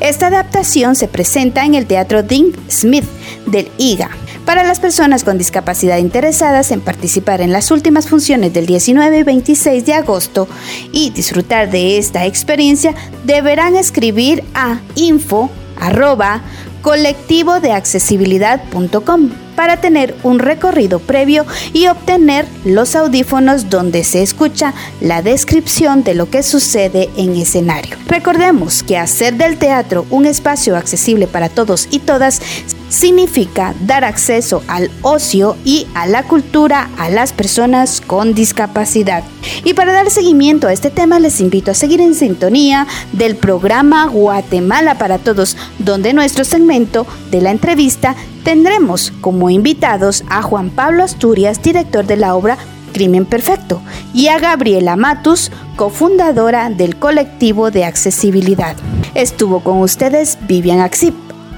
Esta 0.00 0.26
adaptación 0.26 0.94
se 0.94 1.08
presenta 1.08 1.64
en 1.64 1.74
el 1.74 1.86
Teatro 1.86 2.22
Dean 2.22 2.52
Smith 2.68 3.06
del 3.46 3.70
IGA 3.78 4.10
para 4.48 4.64
las 4.64 4.80
personas 4.80 5.24
con 5.24 5.36
discapacidad 5.36 5.98
interesadas 5.98 6.70
en 6.72 6.80
participar 6.80 7.42
en 7.42 7.52
las 7.52 7.70
últimas 7.70 8.08
funciones 8.08 8.50
del 8.54 8.64
19 8.64 9.18
y 9.18 9.22
26 9.22 9.84
de 9.84 9.92
agosto 9.92 10.48
y 10.90 11.10
disfrutar 11.10 11.70
de 11.70 11.98
esta 11.98 12.24
experiencia, 12.24 12.94
deberán 13.24 13.76
escribir 13.76 14.42
a 14.54 14.80
info 14.94 15.50
colectivo 16.80 17.60
de 17.60 17.72
accesibilidad.com 17.72 19.47
para 19.58 19.80
tener 19.80 20.14
un 20.22 20.38
recorrido 20.38 21.00
previo 21.00 21.44
y 21.72 21.88
obtener 21.88 22.46
los 22.64 22.94
audífonos 22.94 23.68
donde 23.68 24.04
se 24.04 24.22
escucha 24.22 24.72
la 25.00 25.20
descripción 25.20 26.04
de 26.04 26.14
lo 26.14 26.30
que 26.30 26.44
sucede 26.44 27.10
en 27.16 27.34
escenario. 27.34 27.96
Recordemos 28.06 28.84
que 28.84 28.96
hacer 28.96 29.34
del 29.34 29.58
teatro 29.58 30.06
un 30.10 30.26
espacio 30.26 30.76
accesible 30.76 31.26
para 31.26 31.48
todos 31.48 31.88
y 31.90 31.98
todas 31.98 32.40
significa 32.88 33.74
dar 33.80 34.04
acceso 34.04 34.62
al 34.68 34.90
ocio 35.02 35.56
y 35.64 35.86
a 35.94 36.06
la 36.06 36.22
cultura 36.22 36.88
a 36.96 37.10
las 37.10 37.32
personas 37.32 38.00
con 38.00 38.34
discapacidad. 38.34 39.24
Y 39.64 39.74
para 39.74 39.92
dar 39.92 40.10
seguimiento 40.10 40.68
a 40.68 40.72
este 40.72 40.90
tema 40.90 41.20
les 41.20 41.40
invito 41.40 41.70
a 41.70 41.74
seguir 41.74 42.00
en 42.00 42.14
sintonía 42.14 42.86
del 43.12 43.36
programa 43.36 44.06
Guatemala 44.06 44.96
para 44.96 45.18
Todos, 45.18 45.56
donde 45.78 46.12
nuestro 46.12 46.44
segmento 46.44 47.06
de 47.30 47.40
la 47.40 47.50
entrevista 47.50 48.14
tendremos 48.44 49.12
como 49.20 49.50
invitados 49.50 50.24
a 50.28 50.42
Juan 50.42 50.70
Pablo 50.70 51.04
Asturias, 51.04 51.62
director 51.62 52.06
de 52.06 52.16
la 52.16 52.34
obra 52.34 52.58
Crimen 52.92 53.26
Perfecto, 53.26 53.80
y 54.14 54.28
a 54.28 54.38
Gabriela 54.38 54.96
Matus, 54.96 55.52
cofundadora 55.76 56.70
del 56.70 56.96
colectivo 56.96 57.70
de 57.70 57.84
accesibilidad. 57.84 58.76
Estuvo 59.14 59.60
con 59.60 59.78
ustedes 59.78 60.38
Vivian 60.48 60.80
Axip. 60.80 61.14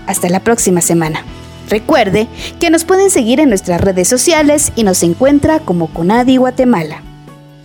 Hasta 0.06 0.28
la 0.28 0.40
próxima 0.40 0.80
semana. 0.80 1.24
Recuerde 1.68 2.26
que 2.58 2.68
nos 2.68 2.84
pueden 2.84 3.10
seguir 3.10 3.38
en 3.38 3.48
nuestras 3.48 3.80
redes 3.80 4.08
sociales 4.08 4.72
y 4.74 4.82
nos 4.82 5.02
encuentra 5.02 5.60
como 5.60 5.86
Conadi 5.86 6.36
Guatemala. 6.36 7.02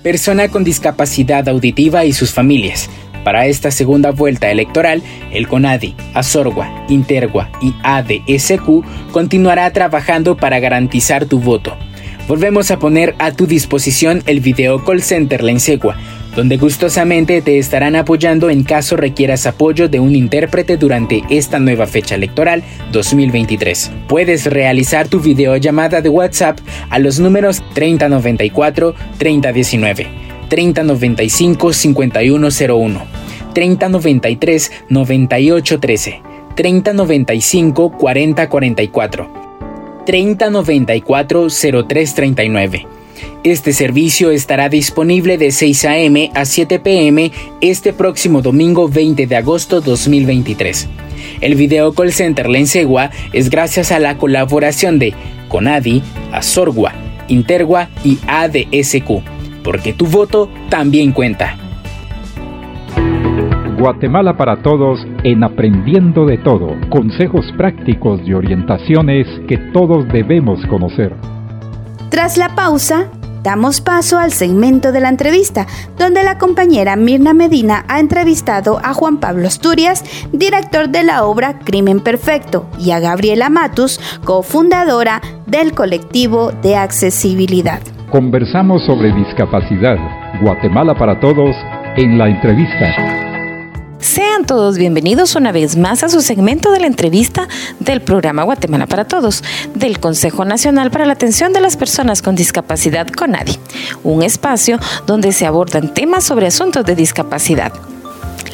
Persona 0.04 0.50
con 0.50 0.64
discapacidad 0.64 1.50
auditiva 1.50 2.06
y 2.06 2.14
sus 2.14 2.32
familias. 2.32 2.88
Para 3.26 3.48
esta 3.48 3.72
segunda 3.72 4.12
vuelta 4.12 4.52
electoral, 4.52 5.02
el 5.34 5.48
CONADI, 5.48 5.96
ASORGUA, 6.14 6.86
INTERGUA 6.90 7.50
y 7.60 7.74
ADSQ 7.82 8.84
continuará 9.12 9.68
trabajando 9.72 10.38
para 10.38 10.60
garantizar 10.60 11.26
tu 11.26 11.40
voto. 11.40 11.76
Volvemos 12.28 12.70
a 12.70 12.78
poner 12.78 13.16
a 13.18 13.32
tu 13.32 13.48
disposición 13.48 14.22
el 14.28 14.42
video 14.42 14.86
call 14.86 15.02
center 15.02 15.44
La 15.44 15.52
Insegua, 15.52 15.98
donde 16.36 16.58
gustosamente 16.58 17.42
te 17.42 17.58
estarán 17.58 17.96
apoyando 17.96 18.52
en 18.52 18.62
caso 18.62 18.96
requieras 18.96 19.48
apoyo 19.48 19.90
de 19.90 20.00
un 20.00 20.16
intérprete 20.16 20.78
durante 20.78 21.24
esta 21.32 21.60
nueva 21.60 21.88
fecha 21.88 22.14
electoral 22.14 22.62
2023. 22.92 23.92
Puedes 24.08 24.46
realizar 24.46 25.08
tu 25.08 25.20
videollamada 25.20 26.02
de 26.02 26.10
WhatsApp 26.10 26.60
a 26.92 27.00
los 27.00 27.20
números 27.20 27.64
3094-3019, 27.74 30.10
3095-5101, 30.48 33.15
3093-9813, 33.56 36.22
3095-4044, 36.56 39.28
3094-0339 40.06 42.96
este 43.44 43.74
servicio 43.74 44.32
estará 44.32 44.70
disponible 44.70 45.38
de 45.38 45.52
6 45.52 45.86
a.m. 45.86 46.32
a 46.34 46.46
7 46.46 46.80
p.m. 46.80 47.32
este 47.62 47.94
próximo 47.94 48.42
domingo 48.42 48.90
20 48.90 49.28
de 49.28 49.36
agosto 49.36 49.82
2023. 49.82 50.88
El 51.42 51.56
video 51.56 51.94
call 51.94 52.12
center 52.12 52.50
Lensegua 52.50 53.12
es 53.34 53.50
gracias 53.50 53.92
a 53.92 54.00
la 54.00 54.18
colaboración 54.18 55.00
de 55.00 55.14
Conadi, 55.48 56.02
Azorgua, 56.32 56.94
Intergua 57.28 57.90
y 58.04 58.18
ADSQ, 58.28 59.22
porque 59.64 59.94
tu 59.94 60.08
voto 60.08 60.50
también 60.70 61.12
cuenta. 61.12 61.65
Guatemala 63.86 64.36
para 64.36 64.64
todos 64.64 65.06
en 65.24 65.44
Aprendiendo 65.44 66.26
de 66.26 66.40
Todo, 66.40 66.76
consejos 66.90 67.46
prácticos 67.56 68.20
y 68.26 68.34
orientaciones 68.34 69.28
que 69.48 69.60
todos 69.60 70.08
debemos 70.08 70.60
conocer. 70.66 71.16
Tras 72.10 72.36
la 72.36 72.56
pausa, 72.56 73.12
damos 73.44 73.82
paso 73.82 74.18
al 74.18 74.32
segmento 74.32 74.92
de 74.92 75.02
la 75.02 75.10
entrevista, 75.10 75.68
donde 76.00 76.24
la 76.24 76.40
compañera 76.40 76.96
Mirna 76.96 77.36
Medina 77.36 77.86
ha 77.88 78.00
entrevistado 78.00 78.80
a 78.84 78.96
Juan 78.96 79.20
Pablo 79.20 79.46
Asturias, 79.46 80.04
director 80.32 80.90
de 80.90 81.04
la 81.04 81.24
obra 81.24 81.60
Crimen 81.60 82.00
Perfecto, 82.00 82.66
y 82.80 82.90
a 82.90 83.00
Gabriela 83.00 83.52
Matus, 83.52 84.00
cofundadora 84.26 85.22
del 85.46 85.74
colectivo 85.74 86.52
de 86.64 86.76
accesibilidad. 86.76 87.82
Conversamos 88.10 88.84
sobre 88.88 89.14
discapacidad, 89.14 89.98
Guatemala 90.42 90.96
para 90.96 91.20
todos, 91.20 91.56
en 91.98 92.18
la 92.18 92.30
entrevista. 92.30 93.25
Sean 94.06 94.46
todos 94.46 94.78
bienvenidos 94.78 95.36
una 95.36 95.52
vez 95.52 95.78
más 95.78 96.04
a 96.04 96.10
su 96.10 96.22
segmento 96.22 96.72
de 96.72 96.80
la 96.80 96.86
entrevista 96.86 97.48
del 97.80 98.04
programa 98.04 98.44
Guatemala 98.44 98.86
para 98.86 99.06
Todos 99.06 99.44
del 99.74 100.00
Consejo 100.00 100.46
Nacional 100.46 100.92
para 100.92 101.08
la 101.08 101.14
Atención 101.14 101.54
de 101.54 101.60
las 101.60 101.76
Personas 101.76 102.22
con 102.22 102.36
Discapacidad 102.36 103.08
CONADI, 103.08 103.58
un 104.04 104.22
espacio 104.22 104.78
donde 105.08 105.32
se 105.32 105.48
abordan 105.48 105.92
temas 105.96 106.24
sobre 106.24 106.46
asuntos 106.46 106.86
de 106.86 106.96
discapacidad. 106.96 107.74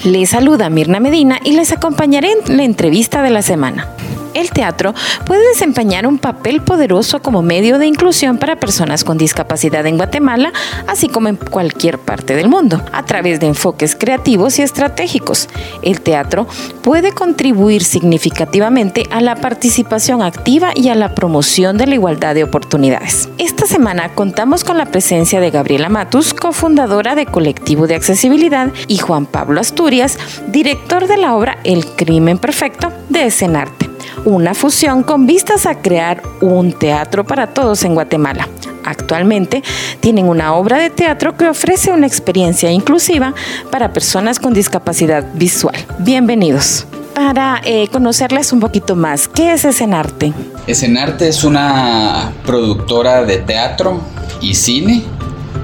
Les 0.05 0.29
saluda 0.29 0.69
Mirna 0.69 1.01
Medina 1.01 1.37
y 1.43 1.51
les 1.51 1.73
acompañaré 1.73 2.31
en 2.31 2.55
la 2.55 2.63
entrevista 2.63 3.21
de 3.21 3.31
la 3.31 3.41
semana. 3.41 3.89
El 4.33 4.49
teatro 4.49 4.93
puede 5.25 5.47
desempeñar 5.49 6.07
un 6.07 6.17
papel 6.17 6.61
poderoso 6.61 7.21
como 7.21 7.41
medio 7.41 7.77
de 7.77 7.87
inclusión 7.87 8.37
para 8.37 8.55
personas 8.55 9.03
con 9.03 9.17
discapacidad 9.17 9.85
en 9.85 9.97
Guatemala, 9.97 10.53
así 10.87 11.07
como 11.07 11.27
en 11.27 11.35
cualquier 11.35 11.99
parte 11.99 12.35
del 12.35 12.47
mundo, 12.47 12.81
a 12.91 13.05
través 13.05 13.39
de 13.39 13.47
enfoques 13.47 13.95
creativos 13.95 14.59
y 14.59 14.61
estratégicos. 14.61 15.49
El 15.81 16.01
teatro 16.01 16.47
puede 16.81 17.11
contribuir 17.11 17.83
significativamente 17.83 19.03
a 19.11 19.21
la 19.21 19.35
participación 19.35 20.21
activa 20.21 20.71
y 20.75 20.89
a 20.89 20.95
la 20.95 21.13
promoción 21.13 21.77
de 21.77 21.87
la 21.87 21.95
igualdad 21.95 22.35
de 22.35 22.43
oportunidades. 22.43 23.29
Esta 23.37 23.65
semana 23.65 24.13
contamos 24.15 24.63
con 24.63 24.77
la 24.77 24.85
presencia 24.85 25.39
de 25.39 25.51
Gabriela 25.51 25.89
Matus, 25.89 26.33
cofundadora 26.33 27.15
de 27.15 27.25
Colectivo 27.25 27.87
de 27.87 27.95
Accesibilidad, 27.95 28.71
y 28.87 28.97
Juan 28.97 29.25
Pablo 29.25 29.59
Asturias, 29.59 30.17
director 30.47 31.07
de 31.07 31.17
la 31.17 31.35
obra 31.35 31.57
El 31.63 31.85
Crimen 31.85 32.37
Perfecto 32.37 32.91
de 33.09 33.25
Escenarte 33.25 33.90
una 34.25 34.53
fusión 34.53 35.03
con 35.03 35.25
vistas 35.25 35.65
a 35.65 35.81
crear 35.81 36.21
un 36.41 36.73
teatro 36.73 37.25
para 37.25 37.47
todos 37.47 37.83
en 37.83 37.93
Guatemala. 37.93 38.47
Actualmente 38.83 39.63
tienen 39.99 40.27
una 40.27 40.53
obra 40.53 40.77
de 40.77 40.89
teatro 40.89 41.37
que 41.37 41.47
ofrece 41.47 41.91
una 41.91 42.07
experiencia 42.07 42.71
inclusiva 42.71 43.33
para 43.71 43.93
personas 43.93 44.39
con 44.39 44.53
discapacidad 44.53 45.25
visual. 45.33 45.75
Bienvenidos. 45.99 46.85
Para 47.13 47.61
eh, 47.65 47.87
conocerles 47.89 48.53
un 48.53 48.59
poquito 48.59 48.95
más, 48.95 49.27
¿qué 49.27 49.53
es 49.53 49.65
Escenarte? 49.65 50.33
Escenarte 50.65 51.27
es 51.27 51.43
una 51.43 52.31
productora 52.45 53.23
de 53.23 53.37
teatro 53.37 54.01
y 54.39 54.55
cine 54.55 55.03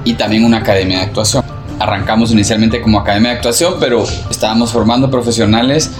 y 0.04 0.14
también 0.14 0.44
una 0.44 0.58
academia 0.58 0.98
de 0.98 1.04
actuación. 1.04 1.42
Arrancamos 1.78 2.32
inicialmente 2.32 2.82
como 2.82 3.00
academia 3.00 3.30
de 3.30 3.36
actuación, 3.36 3.74
pero 3.80 4.04
estábamos 4.30 4.72
formando 4.72 5.10
profesionales, 5.10 5.90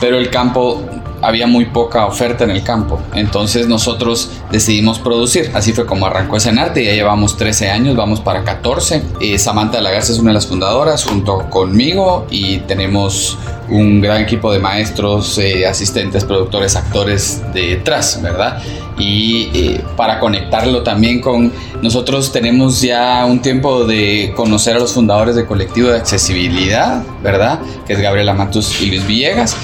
pero 0.00 0.18
el 0.18 0.28
campo 0.30 0.84
había 1.22 1.46
muy 1.46 1.66
poca 1.66 2.06
oferta 2.06 2.44
en 2.44 2.50
el 2.50 2.62
campo. 2.62 3.00
Entonces 3.14 3.68
nosotros 3.68 4.30
decidimos 4.50 4.98
producir. 4.98 5.50
Así 5.54 5.72
fue 5.72 5.86
como 5.86 6.06
arrancó 6.06 6.36
Escenarte. 6.36 6.84
Ya 6.84 6.92
llevamos 6.92 7.36
13 7.36 7.70
años, 7.70 7.96
vamos 7.96 8.20
para 8.20 8.44
14. 8.44 9.02
Eh, 9.20 9.38
Samantha 9.38 9.80
de 9.80 9.98
es 9.98 10.18
una 10.18 10.30
de 10.30 10.34
las 10.34 10.46
fundadoras 10.46 11.04
junto 11.04 11.50
conmigo 11.50 12.26
y 12.30 12.58
tenemos 12.60 13.38
un 13.68 14.00
gran 14.00 14.22
equipo 14.22 14.52
de 14.52 14.58
maestros, 14.58 15.38
eh, 15.38 15.66
asistentes, 15.66 16.24
productores, 16.24 16.76
actores 16.76 17.42
detrás, 17.54 18.20
¿verdad? 18.20 18.60
Y 19.00 19.48
eh, 19.54 19.80
para 19.96 20.20
conectarlo 20.20 20.82
también 20.82 21.22
con 21.22 21.50
nosotros 21.80 22.30
tenemos 22.32 22.82
ya 22.82 23.24
un 23.24 23.40
tiempo 23.40 23.86
de 23.86 24.34
conocer 24.36 24.76
a 24.76 24.78
los 24.78 24.92
fundadores 24.92 25.34
del 25.34 25.46
colectivo 25.46 25.88
de 25.88 25.96
accesibilidad, 25.96 27.02
¿verdad? 27.22 27.60
Que 27.86 27.94
es 27.94 28.00
Gabriela 28.00 28.34
Matus 28.34 28.82
y 28.82 28.86
Luis 28.86 29.06
Villegas 29.06 29.56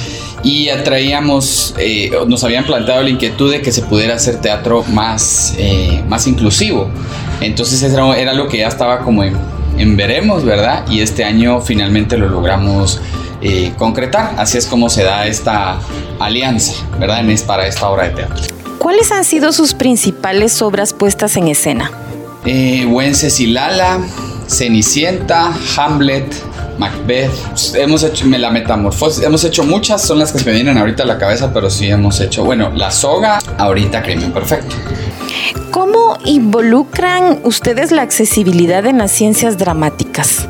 y 0.43 0.71
atraíamos, 0.71 1.75
eh, 1.79 2.13
nos 2.27 2.45
habían 2.45 2.65
planteado 2.65 3.03
la 3.03 3.11
inquietud 3.11 3.53
de 3.53 3.61
que 3.61 3.73
se 3.73 3.83
pudiera 3.83 4.15
hacer 4.15 4.41
teatro 4.41 4.85
más, 4.85 5.55
eh, 5.59 6.03
más 6.09 6.27
inclusivo. 6.27 6.89
Entonces 7.43 7.83
era, 7.83 8.17
era 8.17 8.31
algo 8.31 8.49
que 8.49 8.59
ya 8.59 8.69
estaba 8.69 9.01
como 9.01 9.23
en, 9.23 9.97
veremos, 9.99 10.45
¿verdad? 10.45 10.87
Y 10.89 11.01
este 11.01 11.25
año 11.25 11.61
finalmente 11.61 12.17
lo 12.17 12.31
logramos 12.31 13.03
concretar. 13.77 14.35
Así 14.39 14.59
es 14.59 14.67
como 14.67 14.89
se 14.91 15.05
da 15.05 15.27
esta 15.27 15.79
alianza, 16.19 16.73
¿verdad? 16.99 17.29
Es 17.29 17.43
para 17.43 17.67
esta 17.67 17.89
obra 17.89 18.05
de 18.05 18.11
teatro. 18.11 18.56
¿Cuáles 18.87 19.11
han 19.11 19.25
sido 19.25 19.53
sus 19.53 19.75
principales 19.75 20.63
obras 20.63 20.93
puestas 20.93 21.37
en 21.37 21.49
escena? 21.49 21.91
Eh, 22.45 22.87
Wencesilala, 22.87 23.99
Cenicienta, 24.47 25.53
Hamlet, 25.77 26.33
Macbeth. 26.79 27.33
Hemos 27.75 28.05
hecho 28.05 28.27
la 28.27 28.49
metamorfosis, 28.53 29.25
hemos 29.25 29.43
hecho 29.43 29.65
muchas, 29.65 30.03
son 30.03 30.21
las 30.21 30.31
que 30.31 30.39
se 30.39 30.45
me 30.45 30.53
vienen 30.53 30.79
ahorita 30.79 31.03
a 31.03 31.07
la 31.07 31.19
cabeza, 31.19 31.53
pero 31.53 31.69
sí 31.69 31.89
hemos 31.89 32.21
hecho, 32.21 32.45
bueno, 32.45 32.71
la 32.77 32.93
soga, 32.93 33.41
ahorita 33.59 34.05
Crimen 34.05 34.31
Perfecto. 34.31 34.77
¿Cómo 35.73 36.17
involucran 36.25 37.41
ustedes 37.43 37.91
la 37.91 38.03
accesibilidad 38.03 38.87
en 38.87 38.99
las 38.99 39.11
ciencias 39.11 39.59
dramáticas? 39.59 40.47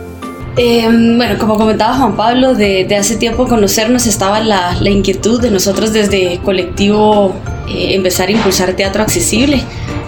Em, 0.58 1.18
bueno, 1.18 1.38
como 1.38 1.56
comentaba 1.56 1.94
Juan 1.96 2.16
Pablo, 2.16 2.54
de, 2.54 2.86
hace 2.98 3.16
tiempo 3.16 3.46
conocernos 3.46 4.06
estaba 4.06 4.40
la, 4.40 4.78
inquietud 4.88 5.40
de 5.40 5.50
nosotros 5.50 5.92
desde 5.92 6.38
colectivo 6.38 7.34
eh, 7.68 7.94
empezar 7.94 8.28
a 8.28 8.32
impulsar 8.32 8.72
teatro 8.72 9.02
accesible 9.02 9.62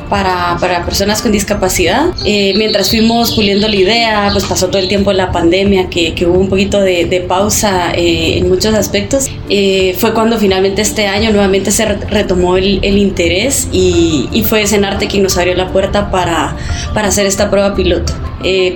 para, 0.09 0.57
para 0.61 0.85
personas 0.85 1.23
con 1.23 1.33
discapacidad. 1.33 2.07
Eh, 2.25 2.55
mientras 2.57 2.91
fuimos 2.91 3.33
puliendo 3.33 3.69
la 3.69 3.77
idea, 3.77 4.29
pues 4.33 4.45
pasó 4.45 4.69
todo 4.69 4.79
el 4.79 4.89
tiempo 4.89 5.13
la 5.13 5.31
pandemia, 5.33 5.89
que, 5.89 6.15
que 6.15 6.27
hubo 6.27 6.39
un 6.39 6.49
poquito 6.49 6.81
de, 6.81 7.05
de 7.05 7.21
pausa 7.21 7.93
eh, 7.95 8.39
en 8.39 8.49
muchos 8.49 8.75
aspectos. 8.75 9.29
Eh, 9.49 9.97
fue 9.99 10.15
cuando 10.15 10.39
finalmente 10.39 10.83
este 10.83 11.07
año 11.07 11.31
nuevamente 11.31 11.71
se 11.71 11.85
retomó 11.85 12.57
el, 12.57 12.81
el 12.83 12.99
interés 12.99 13.69
y, 13.73 14.29
y, 14.33 14.43
fue 14.45 14.67
Senarte 14.67 15.09
quien 15.09 15.23
nos 15.23 15.37
abrió 15.37 15.55
la 15.55 15.69
puerta 15.69 16.11
para, 16.11 16.57
para 16.95 17.09
hacer 17.09 17.27
esta 17.27 17.51
prueba 17.51 17.75
piloto. 17.75 18.13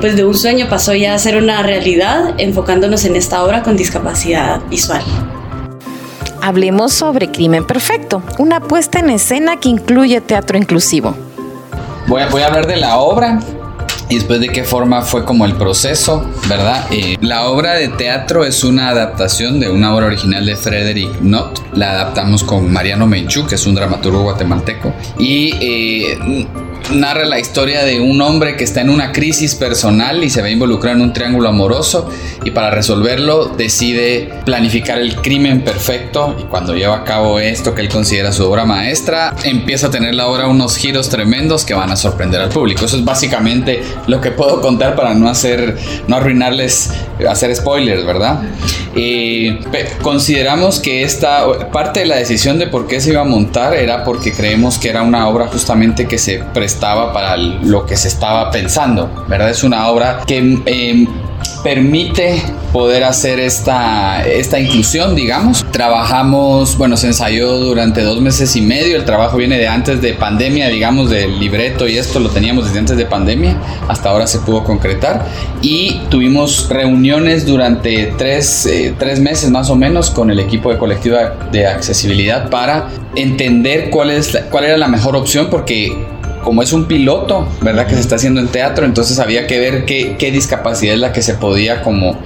pues 0.00 0.16
de 0.16 0.24
un 0.24 0.34
sueño 0.34 0.68
pasó 0.68 0.94
ya 0.94 1.14
a 1.14 1.18
ser 1.18 1.36
una 1.36 1.62
realidad, 1.62 2.34
enfocándonos 2.38 3.04
en 3.04 3.16
esta 3.16 3.42
obra 3.44 3.62
con 3.62 3.76
discapacidad 3.76 4.60
visual 4.68 5.02
hablemos 6.42 6.92
sobre 6.92 7.30
Crimen 7.30 7.64
Perfecto, 7.64 8.22
una 8.38 8.60
puesta 8.60 8.98
en 8.98 9.10
escena 9.10 9.58
que 9.58 9.68
incluye 9.68 10.20
teatro 10.20 10.58
inclusivo. 10.58 11.16
Voy 12.06 12.22
a, 12.22 12.28
voy 12.28 12.42
a 12.42 12.46
hablar 12.46 12.66
de 12.66 12.76
la 12.76 12.98
obra 12.98 13.38
y 14.12 14.16
después 14.16 14.40
de 14.40 14.50
qué 14.50 14.62
forma 14.64 15.00
fue 15.00 15.24
como 15.24 15.46
el 15.46 15.54
proceso, 15.54 16.22
¿verdad? 16.46 16.84
La 17.22 17.46
obra 17.46 17.74
de 17.74 17.88
teatro 17.88 18.44
es 18.44 18.62
una 18.62 18.90
adaptación 18.90 19.58
de 19.58 19.70
una 19.70 19.94
obra 19.94 20.06
original 20.06 20.44
de 20.44 20.54
Frederick 20.54 21.20
Knott. 21.20 21.62
La 21.74 21.92
adaptamos 21.92 22.44
con 22.44 22.70
Mariano 22.70 23.06
Menchú, 23.06 23.46
que 23.46 23.54
es 23.54 23.66
un 23.66 23.74
dramaturgo 23.74 24.22
guatemalteco. 24.22 24.92
Y 25.18 25.54
eh, 25.60 26.46
narra 26.92 27.24
la 27.24 27.38
historia 27.38 27.84
de 27.84 28.00
un 28.00 28.20
hombre 28.20 28.56
que 28.56 28.64
está 28.64 28.80
en 28.80 28.90
una 28.90 29.12
crisis 29.12 29.54
personal 29.54 30.24
y 30.24 30.30
se 30.30 30.42
ve 30.42 30.50
involucrado 30.50 30.96
en 30.96 31.02
un 31.02 31.12
triángulo 31.12 31.48
amoroso 31.48 32.10
y 32.44 32.50
para 32.50 32.70
resolverlo 32.70 33.46
decide 33.46 34.30
planificar 34.44 34.98
el 34.98 35.16
crimen 35.16 35.62
perfecto 35.62 36.36
y 36.38 36.44
cuando 36.44 36.74
lleva 36.74 36.96
a 36.96 37.04
cabo 37.04 37.38
esto 37.38 37.74
que 37.74 37.82
él 37.82 37.88
considera 37.88 38.32
su 38.32 38.44
obra 38.44 38.64
maestra 38.64 39.34
empieza 39.44 39.88
a 39.88 39.90
tener 39.90 40.14
la 40.14 40.26
obra 40.26 40.48
unos 40.48 40.76
giros 40.76 41.08
tremendos 41.08 41.64
que 41.64 41.74
van 41.74 41.90
a 41.90 41.96
sorprender 41.96 42.40
al 42.40 42.48
público. 42.48 42.84
Eso 42.84 42.96
es 42.96 43.04
básicamente 43.04 43.82
lo 44.06 44.20
que 44.20 44.30
puedo 44.30 44.60
contar 44.60 44.94
para 44.94 45.14
no 45.14 45.28
hacer, 45.28 45.76
no 46.08 46.16
arruinarles, 46.16 46.90
hacer 47.28 47.54
spoilers, 47.54 48.04
¿verdad? 48.04 48.42
Consideramos 50.02 50.80
que 50.80 51.02
esta 51.02 51.70
parte 51.70 52.00
de 52.00 52.06
la 52.06 52.16
decisión 52.16 52.58
de 52.58 52.66
por 52.66 52.86
qué 52.86 53.00
se 53.00 53.10
iba 53.10 53.22
a 53.22 53.24
montar 53.24 53.74
era 53.74 54.04
porque 54.04 54.32
creemos 54.32 54.78
que 54.78 54.90
era 54.90 55.02
una 55.02 55.28
obra 55.28 55.46
justamente 55.46 56.06
que 56.06 56.18
se 56.18 56.42
prestaba 56.72 57.12
para 57.12 57.36
lo 57.36 57.84
que 57.84 57.96
se 57.98 58.08
estaba 58.08 58.50
pensando, 58.50 59.26
¿verdad? 59.28 59.50
Es 59.50 59.62
una 59.62 59.88
obra 59.88 60.22
que 60.26 60.58
eh, 60.64 61.06
permite 61.62 62.42
poder 62.72 63.04
hacer 63.04 63.38
esta, 63.38 64.26
esta 64.26 64.58
inclusión, 64.58 65.14
digamos. 65.14 65.66
Trabajamos, 65.70 66.78
bueno, 66.78 66.96
se 66.96 67.08
ensayó 67.08 67.58
durante 67.58 68.02
dos 68.02 68.22
meses 68.22 68.56
y 68.56 68.62
medio, 68.62 68.96
el 68.96 69.04
trabajo 69.04 69.36
viene 69.36 69.58
de 69.58 69.68
antes 69.68 70.00
de 70.00 70.14
pandemia, 70.14 70.68
digamos, 70.68 71.10
del 71.10 71.38
libreto 71.38 71.86
y 71.86 71.98
esto 71.98 72.20
lo 72.20 72.30
teníamos 72.30 72.64
desde 72.64 72.78
antes 72.78 72.96
de 72.96 73.04
pandemia, 73.04 73.54
hasta 73.88 74.08
ahora 74.08 74.26
se 74.26 74.38
pudo 74.38 74.64
concretar 74.64 75.26
y 75.60 76.00
tuvimos 76.08 76.70
reuniones 76.70 77.44
durante 77.44 78.14
tres, 78.16 78.64
eh, 78.64 78.94
tres 78.98 79.20
meses 79.20 79.50
más 79.50 79.68
o 79.68 79.76
menos 79.76 80.08
con 80.08 80.30
el 80.30 80.40
equipo 80.40 80.72
de 80.72 80.78
colectiva 80.78 81.34
de 81.52 81.66
accesibilidad 81.66 82.48
para 82.48 82.88
entender 83.14 83.90
cuál, 83.90 84.10
es 84.10 84.38
cuál 84.50 84.64
era 84.64 84.78
la 84.78 84.88
mejor 84.88 85.16
opción 85.16 85.48
porque 85.50 85.92
como 86.42 86.62
es 86.62 86.72
un 86.72 86.86
piloto, 86.86 87.46
¿verdad? 87.60 87.86
Que 87.86 87.94
se 87.94 88.00
está 88.00 88.16
haciendo 88.16 88.40
en 88.40 88.48
teatro, 88.48 88.84
entonces 88.84 89.18
había 89.18 89.46
que 89.46 89.58
ver 89.58 89.84
qué, 89.84 90.16
qué 90.18 90.30
discapacidad 90.30 90.94
es 90.94 91.00
la 91.00 91.12
que 91.12 91.22
se 91.22 91.34
podía 91.34 91.82
como 91.82 92.18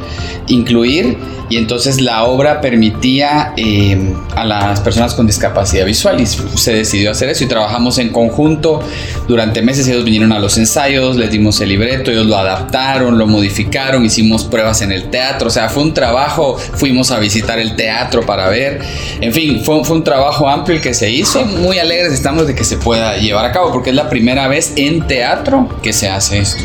incluir 0.49 1.19
y 1.49 1.57
entonces 1.59 2.01
la 2.01 2.25
obra 2.25 2.61
permitía 2.61 3.53
eh, 3.57 3.97
a 4.35 4.45
las 4.45 4.81
personas 4.81 5.15
con 5.15 5.27
discapacidad 5.27 5.87
visual 5.87 6.21
y 6.21 6.27
se 6.27 6.73
decidió 6.73 7.13
hacer 7.13 7.29
eso 7.29 7.45
y 7.45 7.47
trabajamos 7.47 7.99
en 7.99 8.11
conjunto 8.11 8.81
durante 9.29 9.63
meses, 9.63 9.87
ellos 9.87 10.05
vinieron 10.05 10.33
a 10.33 10.41
los 10.41 10.59
ensayos, 10.59 11.17
les 11.17 11.31
dimos 11.31 11.61
el 11.61 11.69
libreto, 11.69 12.11
ellos 12.11 12.27
lo 12.27 12.37
adaptaron, 12.37 13.17
lo 13.17 13.27
modificaron, 13.27 14.05
hicimos 14.05 14.45
pruebas 14.45 14.83
en 14.83 14.91
el 14.91 15.11
teatro, 15.11 15.49
o 15.49 15.51
sea, 15.51 15.69
fue 15.69 15.85
un 15.85 15.95
trabajo, 15.95 16.57
fuimos 16.57 17.11
a 17.11 17.19
visitar 17.19 17.59
el 17.59 17.77
teatro 17.77 18.27
para 18.27 18.49
ver, 18.49 18.81
en 19.21 19.33
fin, 19.33 19.63
fue, 19.65 19.85
fue 19.85 19.97
un 19.97 20.05
trabajo 20.05 20.49
amplio 20.49 20.77
el 20.77 20.83
que 20.83 20.95
se 20.95 21.11
hizo, 21.11 21.45
muy 21.45 21.79
alegres 21.79 22.13
estamos 22.13 22.47
de 22.47 22.55
que 22.55 22.65
se 22.65 22.77
pueda 22.77 23.17
llevar 23.19 23.45
a 23.45 23.53
cabo 23.53 23.73
porque 23.73 23.91
es 23.91 23.97
la 23.97 24.06
primera 24.09 24.49
vez 24.49 24.73
en 24.77 25.07
teatro 25.07 25.69
que 25.83 25.93
se 25.93 26.09
hace 26.09 26.39
esto. 26.39 26.63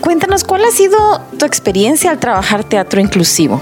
Cuéntanos, 0.00 0.44
¿cuál 0.44 0.64
ha 0.64 0.70
sido 0.70 0.96
tu 1.38 1.44
experiencia 1.44 2.10
al 2.10 2.18
trabajar 2.18 2.64
teatro 2.64 3.00
inclusivo? 3.00 3.60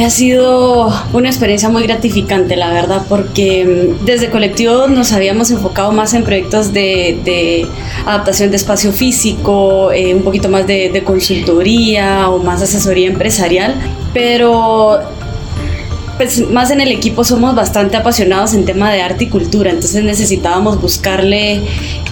Ha 0.00 0.08
sido 0.08 0.92
una 1.12 1.28
experiencia 1.28 1.68
muy 1.68 1.82
gratificante, 1.82 2.54
la 2.54 2.72
verdad, 2.72 3.02
porque 3.08 3.96
mm, 4.00 4.04
desde 4.04 4.30
colectivo 4.30 4.86
nos 4.86 5.12
habíamos 5.12 5.50
enfocado 5.50 5.90
más 5.90 6.14
en 6.14 6.22
proyectos 6.22 6.72
de, 6.72 7.66
adaptación 8.06 8.50
de 8.50 8.56
espacio 8.56 8.92
físico, 8.92 9.90
eh, 9.90 10.14
un 10.14 10.22
poquito 10.22 10.48
más 10.48 10.66
de, 10.66 10.90
de 10.90 11.02
consultoría 11.02 12.30
o 12.30 12.38
más 12.38 12.62
asesoría 12.62 13.08
empresarial, 13.08 13.74
pero 14.14 15.00
pues 16.20 16.46
más 16.50 16.70
en 16.70 16.82
el 16.82 16.92
equipo 16.92 17.24
somos 17.24 17.54
bastante 17.54 17.96
apasionados 17.96 18.52
en 18.52 18.66
tema 18.66 18.92
de 18.92 19.00
arte 19.00 19.24
y 19.24 19.28
cultura, 19.28 19.70
entonces 19.70 20.04
necesitábamos 20.04 20.78
buscarle 20.78 21.62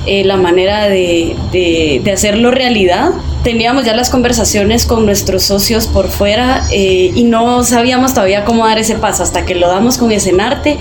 eh, 0.07 0.25
la 0.25 0.39
manera 0.39 0.89
de, 0.89 1.37
de, 1.53 2.11
hacerlo 2.11 2.51
realidad. 2.51 3.11
Teníamos 3.45 3.85
ya 3.85 3.95
las 3.95 4.09
conversaciones 4.09 4.87
con 4.87 5.05
nuestros 5.05 5.43
socios 5.43 5.87
por 5.87 6.09
fuera 6.09 6.67
eh, 6.73 7.13
y 7.15 7.25
no 7.25 7.65
sabíamos 7.65 8.15
todavía 8.15 8.47
cómo 8.47 8.65
dar 8.65 8.79
ese 8.79 8.95
paso 8.95 9.23
hasta 9.23 9.45
que 9.45 9.55
lo 9.55 9.69
damos 9.69 9.99
con 9.99 10.11
Escenarte 10.11 10.79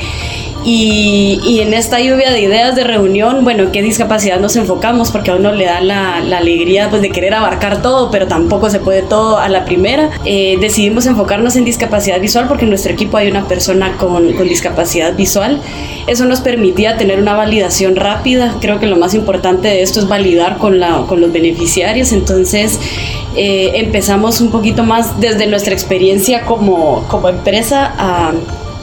y, 0.63 1.39
y, 1.45 1.61
en 1.61 1.73
esta 1.73 1.99
lluvia 1.99 2.31
de 2.31 2.41
ideas 2.41 2.75
de 2.75 2.83
reunión, 2.83 3.43
bueno, 3.43 3.63
¿en 3.63 3.71
qué 3.71 3.81
discapacidad 3.81 4.39
nos 4.39 4.55
enfocamos? 4.55 5.11
Porque 5.11 5.31
a 5.31 5.35
uno 5.35 5.51
le 5.53 5.65
da 5.65 5.79
la, 5.79 6.19
la 6.19 6.39
alegría 6.39 6.89
pues, 6.89 7.01
de 7.01 7.09
querer 7.09 7.33
abarcar 7.33 7.81
todo, 7.81 8.11
pero 8.11 8.27
tampoco 8.27 8.69
se 8.69 8.79
puede 8.79 9.01
todo 9.01 9.37
a 9.37 9.47
la 9.47 9.63
primera. 9.63 10.09
Eh, 10.25 10.57
decidimos 10.59 11.05
enfocarnos 11.05 11.55
en 11.55 11.63
discapacidad 11.63 12.19
visual 12.19 12.47
porque 12.47 12.65
en 12.65 12.69
nuestro 12.69 12.91
equipo 12.91 13.17
hay 13.17 13.29
una 13.29 13.47
persona 13.47 13.95
con, 13.97 14.33
con, 14.33 14.47
discapacidad 14.47 15.15
visual. 15.15 15.61
Eso 16.07 16.25
nos 16.25 16.41
permitía 16.41 16.97
tener 16.97 17.19
una 17.21 17.33
validación 17.33 17.95
rápida. 17.95 18.55
Creo 18.59 18.79
que 18.79 18.87
lo 18.87 18.97
más 18.97 19.13
importante 19.13 19.69
de 19.69 19.81
esto 19.81 19.99
es 19.99 20.07
validar 20.07 20.57
con, 20.57 20.79
la, 20.79 21.03
con 21.07 21.21
los 21.21 21.31
beneficiarios. 21.31 22.11
Entonces 22.11 22.79
eh, 23.35 23.71
empezamos 23.75 24.41
un 24.41 24.51
poquito 24.51 24.83
más 24.83 25.19
desde 25.19 25.47
nuestra 25.47 25.73
experiencia 25.73 26.43
como, 26.43 27.05
como 27.07 27.29
empresa 27.29 27.93
a 27.97 28.33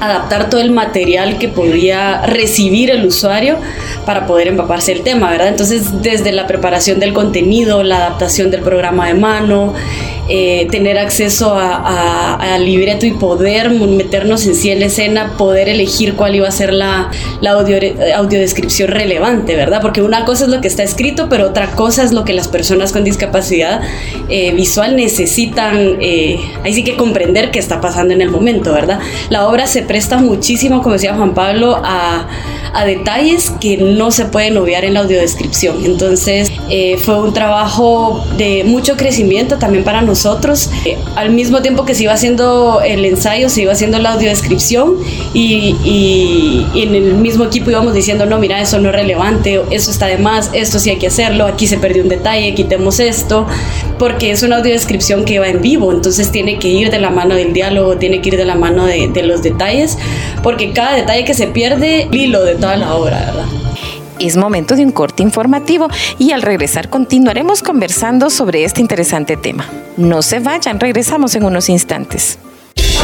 adaptar 0.00 0.50
todo 0.50 0.60
el 0.60 0.70
material 0.70 1.38
que 1.38 1.48
podría 1.48 2.22
recibir 2.26 2.90
el 2.90 3.06
usuario 3.06 3.56
para 4.04 4.26
poder 4.26 4.48
empaparse 4.48 4.92
el 4.92 5.02
tema, 5.02 5.30
¿verdad? 5.30 5.48
Entonces, 5.48 6.02
desde 6.02 6.32
la 6.32 6.46
preparación 6.46 7.00
del 7.00 7.12
contenido, 7.12 7.82
la 7.82 7.96
adaptación 7.96 8.50
del 8.50 8.60
programa 8.60 9.08
de 9.08 9.14
mano, 9.14 9.74
eh, 10.26 10.68
tener 10.70 10.98
acceso 10.98 11.54
a, 11.54 12.56
libreto 12.58 13.04
y 13.04 13.10
poder 13.10 13.70
meternos 13.70 14.46
en 14.46 14.54
sí 14.54 14.74
la 14.74 14.86
escena, 14.86 15.32
poder 15.36 15.68
elegir 15.68 16.14
cuál 16.14 16.34
iba 16.36 16.48
a 16.48 16.50
ser 16.50 16.72
la, 16.72 17.10
la 17.40 17.50
audio, 17.50 17.76
audiodescripción 18.16 18.88
relevante, 18.88 19.56
¿verdad? 19.56 19.82
Porque 19.82 20.00
una 20.00 20.24
cosa 20.24 20.44
es 20.44 20.50
lo 20.50 20.60
que 20.60 20.68
está 20.68 20.82
escrito, 20.82 21.28
pero 21.28 21.48
otra 21.48 21.72
cosa 21.72 22.04
es 22.04 22.12
lo 22.12 22.24
que 22.24 22.32
las 22.32 22.48
personas 22.48 22.92
con 22.92 23.04
discapacidad 23.04 23.82
eh, 24.28 24.52
visual 24.52 24.96
necesitan, 24.96 25.98
eh, 26.00 26.38
ahí 26.62 26.72
sí 26.72 26.84
que 26.84 26.96
comprender 26.96 27.50
qué 27.50 27.58
está 27.58 27.80
pasando 27.80 28.14
en 28.14 28.22
el 28.22 28.30
momento, 28.30 28.72
¿verdad? 28.72 29.00
La 29.30 29.46
obra 29.48 29.66
se 29.66 29.82
presta 29.84 30.18
muchísimo, 30.18 30.82
como 30.82 30.94
decía 30.94 31.14
Juan 31.14 31.34
Pablo, 31.34 31.80
a, 31.82 32.28
a 32.72 32.84
detalles 32.84 33.50
que 33.60 33.76
no 33.76 34.10
se 34.10 34.26
pueden 34.26 34.56
obviar 34.56 34.84
en 34.84 34.94
la 34.94 35.00
audiodescripción. 35.00 35.84
Entonces, 35.84 36.50
fue 36.98 37.20
un 37.20 37.32
trabajo 37.34 38.24
de 38.36 38.64
mucho 38.64 38.96
crecimiento 38.96 39.58
también 39.58 39.84
para 39.84 40.02
nosotros. 40.02 40.70
Eh, 40.84 40.96
al 41.16 41.30
mismo 41.30 41.62
tiempo 41.62 41.84
que 41.84 41.94
se 41.94 42.04
iba 42.04 42.12
haciendo 42.12 42.80
el 42.82 43.04
ensayo, 43.04 43.48
se 43.48 43.62
iba 43.62 43.72
haciendo 43.72 43.98
la 43.98 44.12
audiodescripción 44.12 44.94
y, 45.32 45.76
y, 45.84 46.66
en 46.74 46.94
el 46.94 47.14
mismo 47.14 47.44
equipo 47.44 47.70
íbamos 47.70 47.94
diciendo, 47.94 48.26
no, 48.26 48.38
mira, 48.38 48.60
eso 48.60 48.78
no 48.78 48.88
es 48.88 48.94
relevante, 48.94 49.60
eso 49.70 49.90
está 49.90 50.06
de 50.06 50.18
más, 50.18 50.50
esto 50.52 50.78
sí 50.78 50.90
hay 50.90 50.96
que 50.96 51.06
hacerlo, 51.06 51.46
aquí 51.46 51.66
se 51.66 51.78
perdió 51.78 52.02
un 52.02 52.08
detalle, 52.08 52.54
quitemos 52.54 53.00
esto, 53.00 53.46
porque 53.98 54.30
es 54.30 54.42
una 54.42 54.56
audiodescripción 54.56 55.24
que 55.24 55.38
va 55.38 55.48
en 55.48 55.60
vivo, 55.60 55.92
entonces 55.92 56.30
tiene 56.30 56.58
que 56.58 56.68
ir 56.68 56.90
de 56.90 56.98
la 56.98 57.10
mano 57.10 57.34
del 57.34 57.52
diálogo, 57.52 57.96
tiene 57.96 58.20
que 58.20 58.30
ir 58.30 58.36
de 58.36 58.44
la 58.44 58.54
mano 58.54 58.86
de, 58.86 59.08
de 59.08 59.22
los 59.22 59.42
detalles, 59.42 59.98
porque 60.42 60.72
cada 60.72 60.94
detalle 60.94 61.24
que 61.24 61.34
se 61.34 61.46
pierde, 61.46 62.08
hilo 62.10 62.44
de 62.44 62.54
toda 62.56 62.76
la 62.76 62.94
obra, 62.94 63.18
¿verdad? 63.20 63.63
Es 64.18 64.36
momento 64.36 64.76
de 64.76 64.84
un 64.84 64.92
corte 64.92 65.22
informativo 65.22 65.88
y 66.18 66.32
al 66.32 66.42
regresar 66.42 66.88
continuaremos 66.88 67.62
conversando 67.62 68.30
sobre 68.30 68.64
este 68.64 68.80
interesante 68.80 69.36
tema. 69.36 69.68
No 69.96 70.22
se 70.22 70.40
vayan, 70.40 70.80
regresamos 70.80 71.34
en 71.34 71.44
unos 71.44 71.68
instantes. 71.68 72.38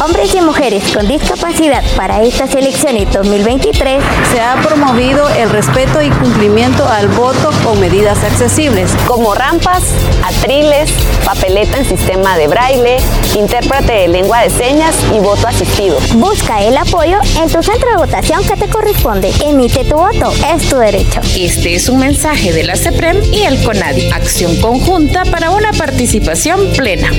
Hombres 0.03 0.33
y 0.33 0.41
mujeres 0.41 0.83
con 0.95 1.07
discapacidad 1.07 1.83
para 1.95 2.23
estas 2.23 2.55
elecciones 2.55 3.11
2023 3.13 4.01
se 4.31 4.41
ha 4.41 4.59
promovido 4.63 5.29
el 5.29 5.47
respeto 5.51 6.01
y 6.01 6.09
cumplimiento 6.09 6.87
al 6.87 7.07
voto 7.09 7.51
con 7.63 7.79
medidas 7.79 8.23
accesibles 8.23 8.91
como 9.05 9.35
rampas, 9.35 9.83
atriles, 10.23 10.91
papeleta 11.23 11.77
en 11.77 11.85
sistema 11.85 12.35
de 12.35 12.47
braille, 12.47 12.97
intérprete 13.37 13.93
de 13.93 14.07
lengua 14.07 14.41
de 14.41 14.49
señas 14.49 14.95
y 15.13 15.19
voto 15.19 15.47
asistido. 15.47 15.99
Busca 16.15 16.63
el 16.63 16.75
apoyo 16.77 17.19
en 17.39 17.47
tu 17.51 17.61
centro 17.61 17.91
de 17.91 17.97
votación 17.97 18.43
que 18.43 18.57
te 18.57 18.67
corresponde. 18.67 19.31
Emite 19.45 19.85
tu 19.85 19.97
voto, 19.97 20.33
es 20.55 20.67
tu 20.67 20.77
derecho. 20.77 21.21
Este 21.37 21.75
es 21.75 21.89
un 21.89 21.99
mensaje 21.99 22.51
de 22.53 22.63
la 22.63 22.75
CEPREM 22.75 23.21
y 23.31 23.43
el 23.43 23.63
CONADI. 23.63 24.09
Acción 24.13 24.55
conjunta 24.61 25.25
para 25.25 25.51
una 25.51 25.71
participación 25.73 26.71
plena. 26.75 27.11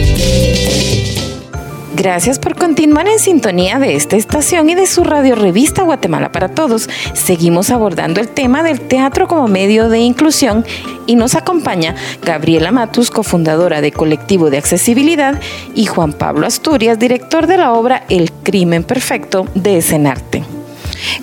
Gracias 1.95 2.39
por 2.39 2.57
continuar 2.57 3.07
en 3.07 3.19
sintonía 3.19 3.79
de 3.79 3.95
esta 3.95 4.17
estación 4.17 4.71
y 4.71 4.75
de 4.75 4.87
su 4.87 5.05
radio 5.05 5.35
revista 5.35 5.83
Guatemala 5.83 6.33
para 6.33 6.49
Todos. 6.49 6.89
Seguimos 7.13 7.69
abordando 7.69 8.19
el 8.21 8.29
tema 8.29 8.63
del 8.63 8.81
teatro 8.81 9.29
como 9.29 9.47
medio 9.47 9.91
de 9.91 9.99
inclusión 9.99 10.65
y 11.07 11.17
nos 11.17 11.35
acompaña 11.35 11.95
Gabriela 12.25 12.73
Matus, 12.73 13.11
cofundadora 13.11 13.83
de 13.83 13.93
Colectivo 13.93 14.49
de 14.49 14.57
Accesibilidad, 14.57 15.39
y 15.75 15.85
Juan 15.85 16.15
Pablo 16.15 16.47
Asturias, 16.47 16.99
director 16.99 17.47
de 17.47 17.59
la 17.59 17.73
obra 17.73 18.05
El 18.09 18.33
Crimen 18.33 18.85
Perfecto 18.85 19.47
de 19.55 19.77
Escenarte. 19.77 20.45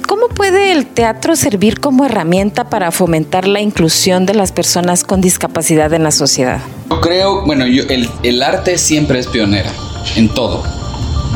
¿Cómo 0.07 0.27
puede 0.29 0.71
el 0.71 0.85
teatro 0.85 1.35
servir 1.35 1.79
como 1.79 2.05
herramienta 2.05 2.69
para 2.69 2.91
fomentar 2.91 3.47
la 3.47 3.59
inclusión 3.59 4.27
de 4.27 4.35
las 4.35 4.51
personas 4.51 5.03
con 5.03 5.19
discapacidad 5.19 5.91
en 5.93 6.03
la 6.03 6.11
sociedad? 6.11 6.59
Yo 6.91 7.01
creo, 7.01 7.45
bueno, 7.45 7.65
el, 7.65 8.09
el 8.21 8.43
arte 8.43 8.77
siempre 8.77 9.19
es 9.19 9.27
pionera 9.27 9.71
en 10.15 10.29
todo, 10.29 10.63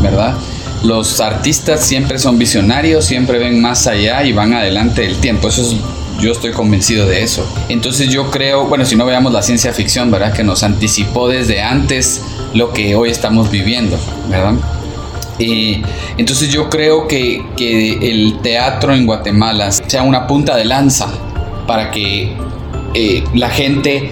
¿verdad? 0.02 0.36
Los 0.84 1.22
artistas 1.22 1.86
siempre 1.86 2.20
son 2.20 2.38
visionarios, 2.38 3.06
siempre 3.06 3.40
ven 3.40 3.62
más 3.62 3.88
allá 3.88 4.24
y 4.24 4.34
van 4.34 4.54
adelante 4.54 5.02
del 5.02 5.18
tiempo. 5.18 5.48
Eso 5.48 5.62
es, 5.62 5.76
yo 6.20 6.32
estoy 6.32 6.52
convencido 6.52 7.08
de 7.08 7.24
eso. 7.24 7.48
Entonces 7.70 8.10
yo 8.10 8.30
creo, 8.30 8.66
bueno, 8.66 8.86
si 8.86 8.96
no 8.96 9.06
veamos 9.06 9.32
la 9.32 9.42
ciencia 9.42 9.72
ficción, 9.72 10.12
¿verdad? 10.12 10.34
Que 10.34 10.44
nos 10.44 10.64
anticipó 10.64 11.30
desde 11.30 11.62
antes 11.62 12.22
lo 12.54 12.74
que 12.74 12.96
hoy 12.96 13.12
estamos 13.12 13.50
viviendo, 13.50 13.98
¿verdad? 14.30 14.56
Entonces 16.18 16.50
yo 16.50 16.70
creo 16.70 17.08
que, 17.08 17.44
que, 17.58 18.12
el 18.12 18.40
teatro 18.42 18.94
en 18.94 19.06
Guatemala 19.06 19.72
sea 19.72 20.04
una 20.04 20.28
punta 20.28 20.56
de 20.56 20.66
lanza 20.66 21.08
para 21.68 21.92
que 21.92 22.36
eh, 22.94 23.24
la 23.34 23.50
gente 23.50 24.12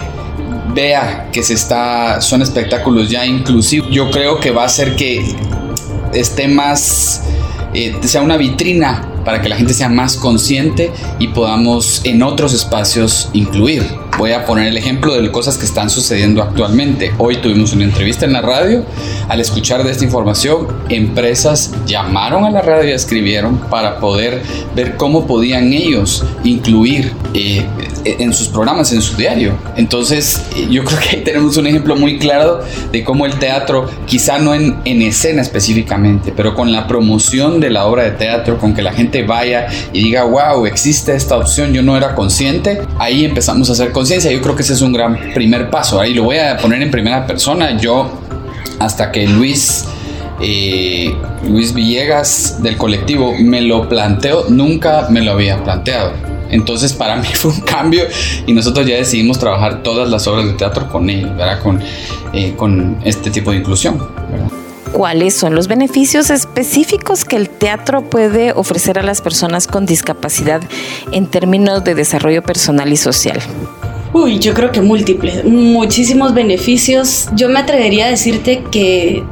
vea 0.74 1.28
que 1.32 1.42
se 1.42 1.54
está, 1.54 2.20
son 2.20 2.42
espectáculos 2.42 3.08
ya 3.08 3.26
inclusivos, 3.26 3.90
yo 3.90 4.10
creo 4.10 4.40
que 4.40 4.50
va 4.50 4.62
a 4.62 4.66
hacer 4.66 4.96
que 4.96 5.24
esté 6.12 6.48
más, 6.48 7.22
eh, 7.74 7.94
sea 8.02 8.22
una 8.22 8.36
vitrina 8.36 9.08
para 9.24 9.40
que 9.40 9.48
la 9.48 9.56
gente 9.56 9.74
sea 9.74 9.88
más 9.88 10.16
consciente 10.16 10.92
y 11.18 11.28
podamos 11.28 12.02
en 12.04 12.22
otros 12.22 12.52
espacios 12.52 13.30
incluir. 13.32 14.01
Voy 14.18 14.32
a 14.32 14.44
poner 14.44 14.68
el 14.68 14.76
ejemplo 14.76 15.20
de 15.20 15.32
cosas 15.32 15.56
que 15.56 15.64
están 15.64 15.88
sucediendo 15.88 16.42
actualmente. 16.42 17.12
Hoy 17.18 17.38
tuvimos 17.38 17.72
una 17.72 17.84
entrevista 17.84 18.26
en 18.26 18.34
la 18.34 18.42
radio. 18.42 18.84
Al 19.28 19.40
escuchar 19.40 19.82
de 19.84 19.90
esta 19.90 20.04
información, 20.04 20.68
empresas 20.90 21.72
llamaron 21.86 22.44
a 22.44 22.50
la 22.50 22.60
radio 22.60 22.90
y 22.90 22.92
escribieron 22.92 23.58
para 23.70 23.98
poder 23.98 24.42
ver 24.76 24.96
cómo 24.96 25.26
podían 25.26 25.72
ellos 25.72 26.24
incluir 26.44 27.12
eh, 27.32 27.66
en 28.04 28.34
sus 28.34 28.48
programas, 28.48 28.92
en 28.92 29.00
su 29.00 29.16
diario. 29.16 29.54
Entonces, 29.76 30.42
yo 30.70 30.84
creo 30.84 30.98
que 31.00 31.16
ahí 31.16 31.24
tenemos 31.24 31.56
un 31.56 31.66
ejemplo 31.66 31.96
muy 31.96 32.18
claro 32.18 32.60
de 32.92 33.02
cómo 33.04 33.24
el 33.24 33.38
teatro, 33.38 33.88
quizá 34.06 34.38
no 34.38 34.54
en, 34.54 34.76
en 34.84 35.02
escena 35.02 35.40
específicamente, 35.40 36.32
pero 36.36 36.54
con 36.54 36.70
la 36.70 36.86
promoción 36.86 37.60
de 37.60 37.70
la 37.70 37.86
obra 37.86 38.04
de 38.04 38.10
teatro, 38.12 38.58
con 38.58 38.74
que 38.74 38.82
la 38.82 38.92
gente 38.92 39.22
vaya 39.22 39.68
y 39.92 40.04
diga, 40.04 40.24
wow, 40.24 40.66
existe 40.66 41.14
esta 41.14 41.36
opción, 41.36 41.72
yo 41.72 41.82
no 41.82 41.96
era 41.96 42.14
consciente, 42.14 42.82
ahí 42.98 43.24
empezamos 43.24 43.70
a 43.70 43.72
hacer 43.72 43.92
conciencia. 44.02 44.32
Yo 44.32 44.42
creo 44.42 44.56
que 44.56 44.62
ese 44.62 44.72
es 44.72 44.80
un 44.82 44.92
gran 44.92 45.16
primer 45.32 45.70
paso. 45.70 46.00
Ahí 46.00 46.12
lo 46.12 46.24
voy 46.24 46.38
a 46.38 46.56
poner 46.56 46.82
en 46.82 46.90
primera 46.90 47.24
persona. 47.24 47.78
Yo, 47.78 48.10
hasta 48.80 49.12
que 49.12 49.28
Luis, 49.28 49.84
eh, 50.40 51.14
Luis 51.48 51.72
Villegas 51.72 52.60
del 52.60 52.76
colectivo 52.76 53.32
me 53.38 53.60
lo 53.60 53.88
planteó, 53.88 54.46
nunca 54.48 55.06
me 55.08 55.22
lo 55.22 55.32
había 55.32 55.62
planteado. 55.62 56.14
Entonces 56.50 56.92
para 56.92 57.14
mí 57.22 57.28
fue 57.32 57.52
un 57.52 57.60
cambio 57.60 58.02
y 58.44 58.52
nosotros 58.52 58.84
ya 58.86 58.96
decidimos 58.96 59.38
trabajar 59.38 59.84
todas 59.84 60.10
las 60.10 60.26
obras 60.26 60.46
de 60.46 60.54
teatro 60.54 60.88
con 60.90 61.08
él, 61.08 61.26
¿verdad? 61.36 61.62
Con, 61.62 61.80
eh, 62.32 62.54
con 62.56 62.98
este 63.04 63.30
tipo 63.30 63.52
de 63.52 63.58
inclusión. 63.58 63.98
¿verdad? 64.32 64.48
¿Cuáles 64.90 65.34
son 65.34 65.54
los 65.54 65.68
beneficios 65.68 66.28
específicos 66.28 67.24
que 67.24 67.36
el 67.36 67.48
teatro 67.48 68.02
puede 68.10 68.52
ofrecer 68.52 68.98
a 68.98 69.02
las 69.04 69.22
personas 69.22 69.68
con 69.68 69.86
discapacidad 69.86 70.60
en 71.12 71.28
términos 71.28 71.84
de 71.84 71.94
desarrollo 71.94 72.42
personal 72.42 72.92
y 72.92 72.96
social? 72.96 73.40
Uy, 74.12 74.38
yo 74.38 74.52
creo 74.52 74.70
que 74.72 74.82
múltiples, 74.82 75.44
muchísimos 75.44 76.34
beneficios. 76.34 77.28
Yo 77.34 77.48
me 77.48 77.60
atrevería 77.60 78.06
a 78.06 78.10
decirte 78.10 78.62
que 78.70 79.22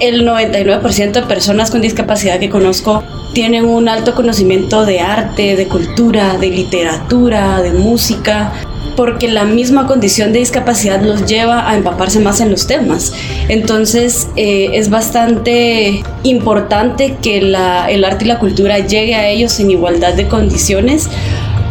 el 0.00 0.26
99% 0.26 1.12
de 1.12 1.22
personas 1.22 1.70
con 1.70 1.80
discapacidad 1.80 2.38
que 2.38 2.50
conozco 2.50 3.02
tienen 3.32 3.64
un 3.64 3.88
alto 3.88 4.14
conocimiento 4.14 4.84
de 4.84 5.00
arte, 5.00 5.56
de 5.56 5.66
cultura, 5.66 6.36
de 6.36 6.50
literatura, 6.50 7.62
de 7.62 7.72
música, 7.72 8.52
porque 8.96 9.28
la 9.28 9.44
misma 9.44 9.86
condición 9.86 10.32
de 10.32 10.40
discapacidad 10.40 11.00
los 11.00 11.24
lleva 11.24 11.70
a 11.70 11.76
empaparse 11.76 12.20
más 12.20 12.40
en 12.40 12.50
los 12.50 12.66
temas. 12.66 13.14
Entonces 13.48 14.28
eh, 14.36 14.70
es 14.74 14.90
bastante 14.90 16.02
importante 16.22 17.16
que 17.22 17.38
el 17.38 17.54
arte 17.54 18.24
y 18.24 18.28
la 18.28 18.38
cultura 18.38 18.78
llegue 18.80 19.14
a 19.14 19.28
ellos 19.28 19.58
en 19.58 19.70
igualdad 19.70 20.14
de 20.14 20.28
condiciones 20.28 21.08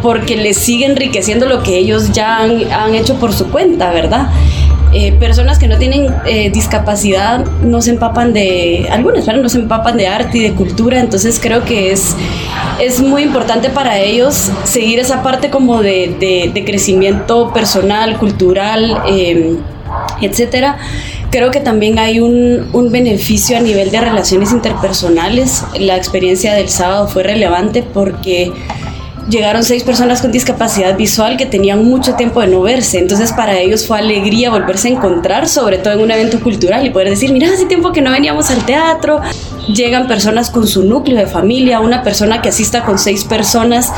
porque 0.02 0.36
les 0.36 0.56
sigue 0.56 0.86
enriqueciendo 0.86 1.46
lo 1.46 1.62
que 1.62 1.78
ellos 1.78 2.12
ya 2.12 2.38
han, 2.38 2.70
han 2.72 2.94
hecho 2.94 3.16
por 3.16 3.32
su 3.32 3.50
cuenta, 3.50 3.90
¿verdad? 3.90 4.28
Eh, 4.94 5.12
personas 5.12 5.58
que 5.58 5.68
no 5.68 5.76
tienen 5.76 6.06
eh, 6.24 6.48
discapacidad 6.50 7.44
no 7.62 7.82
se 7.82 7.90
empapan 7.90 8.32
de, 8.32 8.88
algunas, 8.90 9.26
¿verdad? 9.26 9.42
no 9.42 9.48
se 9.50 9.58
empapan 9.58 9.98
de 9.98 10.06
arte 10.06 10.38
y 10.38 10.40
de 10.40 10.54
cultura, 10.54 10.98
entonces 10.98 11.38
creo 11.42 11.62
que 11.66 11.92
es, 11.92 12.16
es 12.80 13.02
muy 13.02 13.22
importante 13.22 13.68
para 13.68 13.98
ellos 13.98 14.50
seguir 14.64 14.98
esa 14.98 15.22
parte 15.22 15.50
como 15.50 15.82
de, 15.82 16.16
de, 16.18 16.50
de 16.54 16.64
crecimiento 16.64 17.52
personal, 17.52 18.16
cultural, 18.16 19.02
eh, 19.06 19.58
etcétera. 20.22 20.78
Creo 21.30 21.50
que 21.50 21.60
también 21.60 21.98
hay 21.98 22.20
un, 22.20 22.70
un, 22.72 22.90
beneficio 22.90 23.58
a 23.58 23.60
nivel 23.60 23.90
de 23.90 24.00
relaciones 24.00 24.52
interpersonales. 24.52 25.64
La 25.78 25.98
experiencia 25.98 26.54
del 26.54 26.70
sábado 26.70 27.08
fue 27.08 27.22
relevante 27.22 27.82
porque 27.82 28.50
llegaron 29.28 29.62
seis 29.62 29.84
personas 29.84 30.20
con 30.20 30.32
discapacidad 30.32 30.96
visual 30.96 31.36
que 31.36 31.46
tenían 31.46 31.84
mucho 31.84 32.14
tiempo 32.14 32.40
de 32.40 32.48
no 32.48 32.62
verse. 32.62 32.98
Entonces 32.98 33.32
para 33.32 33.58
ellos 33.58 33.86
fue 33.86 33.98
alegría 33.98 34.50
volverse 34.50 34.88
a 34.88 34.92
encontrar, 34.92 35.48
sobre 35.48 35.78
todo 35.78 35.94
en 35.94 36.00
un 36.00 36.10
evento 36.10 36.40
cultural 36.40 36.84
y 36.86 36.90
poder 36.90 37.10
decir, 37.10 37.32
mira, 37.32 37.52
hace 37.52 37.66
tiempo 37.66 37.92
que 37.92 38.00
no 38.00 38.10
veníamos 38.10 38.50
al 38.50 38.64
teatro. 38.64 39.20
Llegan 39.74 40.08
personas 40.08 40.50
con 40.50 40.66
su 40.66 40.84
núcleo 40.84 41.18
de 41.18 41.26
familia, 41.26 41.80
una 41.80 42.02
persona 42.02 42.42
que 42.42 42.48
asista 42.48 42.84
con 42.84 42.98
seis 42.98 43.24
personas 43.24 43.92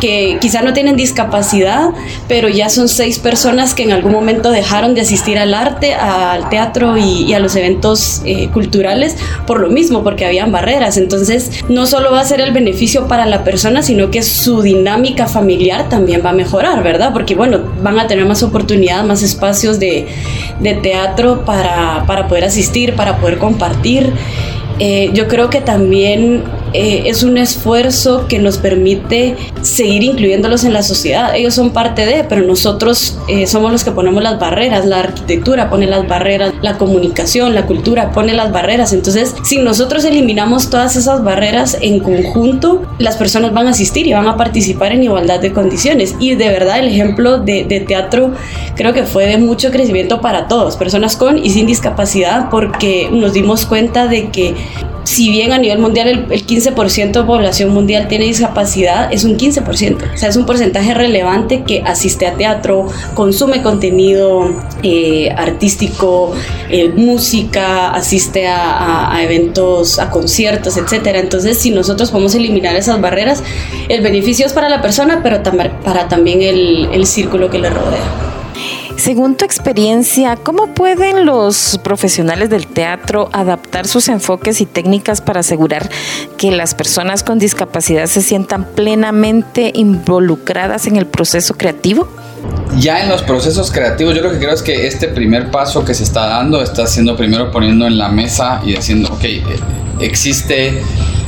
que 0.00 0.38
quizá 0.40 0.62
no 0.62 0.72
tienen 0.72 0.96
discapacidad, 0.96 1.90
pero 2.28 2.48
ya 2.48 2.68
son 2.68 2.88
seis 2.88 3.18
personas 3.18 3.74
que 3.74 3.84
en 3.84 3.92
algún 3.92 4.12
momento 4.12 4.50
dejaron 4.50 4.94
de 4.94 5.00
asistir 5.00 5.38
al 5.38 5.54
arte, 5.54 5.94
al 5.94 6.48
teatro 6.48 6.96
y, 6.98 7.32
a 7.32 7.38
los 7.38 7.56
eventos 7.56 8.22
eh, 8.24 8.48
culturales 8.52 9.16
por 9.46 9.60
lo 9.60 9.68
mismo, 9.68 10.04
porque 10.04 10.26
habían 10.26 10.52
barreras. 10.52 10.96
Entonces 10.96 11.50
no 11.68 11.86
solo 11.86 12.12
va 12.12 12.20
a 12.20 12.24
ser 12.24 12.40
el 12.40 12.52
beneficio 12.52 13.08
para 13.08 13.26
la 13.26 13.44
persona, 13.44 13.82
sino 13.82 14.10
que 14.10 14.22
su 14.22 14.62
dinámica 14.62 15.26
familiar 15.26 15.88
también 15.88 16.22
va 16.24 16.30
a 16.30 16.34
mejorar, 16.34 16.82
¿verdad? 16.82 17.12
Porque 17.12 17.34
bueno, 17.34 17.60
van 17.82 17.98
a 17.98 18.06
tener 18.06 18.26
más 18.26 18.42
oportunidad, 18.42 19.04
más 19.04 19.22
espacios 19.22 19.78
de, 19.78 20.06
de 20.60 20.74
teatro 20.74 21.44
para, 21.44 22.04
para, 22.06 22.28
poder 22.28 22.44
asistir, 22.44 22.94
para 22.94 23.16
poder 23.18 23.38
compartir. 23.38 24.12
Eh, 24.78 25.10
yo 25.14 25.28
creo 25.28 25.50
que 25.50 25.60
también 25.60 26.42
eh, 26.74 27.04
es 27.06 27.22
un 27.22 27.38
esfuerzo 27.38 28.26
que 28.28 28.40
nos 28.40 28.58
permite 28.58 29.36
seguir 29.62 30.02
incluyéndolos 30.02 30.64
en 30.64 30.72
la 30.72 30.82
sociedad. 30.82 31.34
Ellos 31.36 31.54
son 31.54 31.70
parte 31.70 32.04
de, 32.04 32.24
pero 32.24 32.42
nosotros 32.42 33.16
eh, 33.28 33.46
somos 33.46 33.70
los 33.70 33.84
que 33.84 33.92
ponemos 33.92 34.20
las 34.24 34.40
barreras. 34.40 34.84
La 34.84 34.98
arquitectura 34.98 35.70
pone 35.70 35.86
las 35.86 36.08
barreras, 36.08 36.52
la 36.62 36.76
comunicación, 36.76 37.54
la 37.54 37.66
cultura 37.66 38.10
pone 38.10 38.34
las 38.34 38.50
barreras. 38.50 38.92
Entonces, 38.92 39.36
si 39.44 39.58
nosotros 39.58 40.04
eliminamos 40.04 40.68
todas 40.68 40.96
esas 40.96 41.22
barreras 41.22 41.78
en 41.80 42.00
conjunto, 42.00 42.82
las 42.98 43.16
personas 43.16 43.54
van 43.54 43.68
a 43.68 43.70
asistir 43.70 44.08
y 44.08 44.12
van 44.12 44.26
a 44.26 44.36
participar 44.36 44.90
en 44.90 45.04
igualdad 45.04 45.38
de 45.38 45.52
condiciones. 45.52 46.16
Y 46.18 46.34
de 46.34 46.48
verdad, 46.48 46.80
el 46.80 46.88
ejemplo 46.88 47.38
de, 47.38 47.64
de 47.64 47.80
teatro 47.80 48.32
creo 48.74 48.92
que 48.92 49.04
fue 49.04 49.26
de 49.26 49.38
mucho 49.38 49.70
crecimiento 49.70 50.20
para 50.20 50.48
todos, 50.48 50.76
personas 50.76 51.14
con 51.16 51.38
y 51.38 51.50
sin 51.50 51.66
discapacidad, 51.66 52.50
porque 52.50 53.08
nos 53.12 53.32
dimos 53.32 53.64
cuenta 53.64 54.08
de 54.08 54.30
que 54.30 54.54
si 55.04 55.30
bien 55.30 55.52
a 55.52 55.58
nivel 55.58 55.78
mundial 55.78 56.08
el, 56.08 56.32
el 56.32 56.46
15% 56.46 57.12
de 57.12 57.22
población 57.22 57.70
mundial 57.70 58.08
tiene 58.08 58.24
discapacidad, 58.24 59.12
es 59.12 59.24
un 59.24 59.36
15%. 59.36 60.14
O 60.14 60.16
sea, 60.16 60.28
es 60.28 60.36
un 60.36 60.46
porcentaje 60.46 60.94
relevante 60.94 61.62
que 61.62 61.82
asiste 61.82 62.26
a 62.26 62.34
teatro, 62.34 62.86
consume 63.14 63.62
contenido 63.62 64.50
eh, 64.82 65.30
artístico, 65.36 66.32
eh, 66.70 66.88
música, 66.88 67.90
asiste 67.90 68.46
a, 68.46 69.18
eventos, 69.22 69.98
a 69.98 70.10
conciertos, 70.10 70.76
etc. 70.76 71.06
Entonces, 71.14 71.58
si 71.58 71.70
nosotros 71.70 72.10
podemos 72.10 72.34
eliminar 72.34 72.76
esas 72.76 73.00
barreras, 73.00 73.42
el 73.88 74.00
beneficio 74.02 74.46
es 74.46 74.52
para 74.52 74.68
la 74.68 74.82
persona, 74.82 75.20
pero 75.22 75.40
tam 75.40 75.58
para 75.84 76.08
también 76.08 76.42
el, 76.42 76.88
el 76.92 77.06
círculo 77.06 77.48
que 77.48 77.58
le 77.58 77.70
rodea. 77.70 78.33
Según 78.96 79.36
tu 79.36 79.44
experiencia, 79.44 80.36
¿cómo 80.36 80.68
pueden 80.68 81.26
los 81.26 81.78
profesionales 81.82 82.48
del 82.48 82.66
teatro 82.66 83.28
adaptar 83.32 83.86
sus 83.86 84.08
enfoques 84.08 84.60
y 84.60 84.66
técnicas 84.66 85.20
para 85.20 85.40
asegurar 85.40 85.90
que 86.38 86.50
las 86.50 86.74
personas 86.74 87.22
con 87.22 87.38
discapacidad 87.38 88.06
se 88.06 88.22
sientan 88.22 88.64
plenamente 88.64 89.72
involucradas 89.74 90.86
en 90.86 90.96
el 90.96 91.06
proceso 91.06 91.54
creativo? 91.54 92.08
Ya 92.78 93.02
en 93.02 93.08
los 93.08 93.22
procesos 93.22 93.70
creativos, 93.70 94.14
yo 94.14 94.22
lo 94.22 94.30
que 94.30 94.38
creo 94.38 94.52
es 94.52 94.62
que 94.62 94.86
este 94.86 95.08
primer 95.08 95.50
paso 95.50 95.84
que 95.84 95.94
se 95.94 96.04
está 96.04 96.26
dando 96.26 96.62
está 96.62 96.86
siendo 96.86 97.16
primero 97.16 97.50
poniendo 97.50 97.86
en 97.86 97.98
la 97.98 98.08
mesa 98.08 98.60
y 98.64 98.74
diciendo, 98.74 99.10
ok, 99.12 99.24
eh, 99.24 99.42
existe 100.00 100.82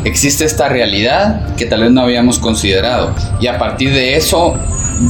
existe 0.05 0.45
esta 0.45 0.69
realidad 0.69 1.55
que 1.57 1.67
tal 1.67 1.83
vez 1.83 1.91
no 1.91 2.01
habíamos 2.01 2.39
considerado. 2.39 3.15
Y 3.41 3.49
a 3.49 3.59
partir 3.59 3.93
de 3.93 4.17
eso 4.17 4.55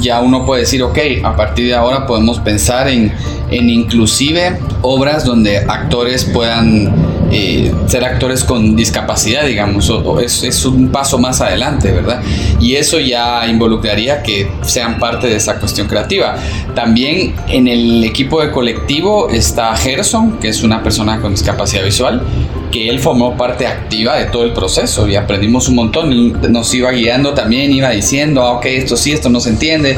ya 0.00 0.20
uno 0.20 0.44
puede 0.44 0.62
decir, 0.62 0.82
ok, 0.82 0.98
a 1.24 1.36
partir 1.36 1.66
de 1.66 1.74
ahora 1.74 2.06
podemos 2.06 2.38
pensar 2.40 2.88
en, 2.88 3.12
en 3.50 3.70
inclusive 3.70 4.58
obras 4.82 5.24
donde 5.24 5.58
actores 5.58 6.24
puedan 6.24 7.15
eh, 7.30 7.72
ser 7.86 8.04
actores 8.04 8.44
con 8.44 8.76
discapacidad, 8.76 9.44
digamos, 9.44 9.90
es, 10.22 10.42
es, 10.42 10.64
un 10.64 10.88
paso 10.88 11.18
más 11.18 11.40
adelante, 11.40 11.90
¿verdad? 11.90 12.22
Y 12.60 12.76
eso 12.76 13.00
ya 13.00 13.46
involucraría 13.48 14.22
que 14.22 14.50
sean 14.62 14.98
parte 14.98 15.26
de 15.26 15.36
esa 15.36 15.58
cuestión 15.58 15.88
creativa. 15.88 16.36
También 16.74 17.34
en 17.48 17.68
el 17.68 18.04
equipo 18.04 18.40
de 18.40 18.50
colectivo 18.50 19.28
está 19.30 19.74
Gerson, 19.76 20.38
que 20.38 20.48
es 20.48 20.62
una 20.62 20.82
persona 20.82 21.20
con 21.20 21.32
discapacidad 21.32 21.84
visual, 21.84 22.22
que 22.70 22.88
él 22.88 23.00
formó 23.00 23.36
parte 23.36 23.66
activa 23.66 24.16
de 24.16 24.26
todo 24.26 24.44
el 24.44 24.52
proceso 24.52 25.08
y 25.08 25.16
aprendimos 25.16 25.68
un 25.68 25.76
montón, 25.76 26.52
nos 26.52 26.74
iba 26.74 26.90
guiando 26.90 27.34
también, 27.34 27.72
iba 27.72 27.90
diciendo, 27.90 28.42
ah, 28.42 28.52
ok, 28.52 28.66
esto 28.66 28.96
sí, 28.96 29.12
esto 29.12 29.28
no 29.28 29.40
se 29.40 29.50
entiende. 29.50 29.96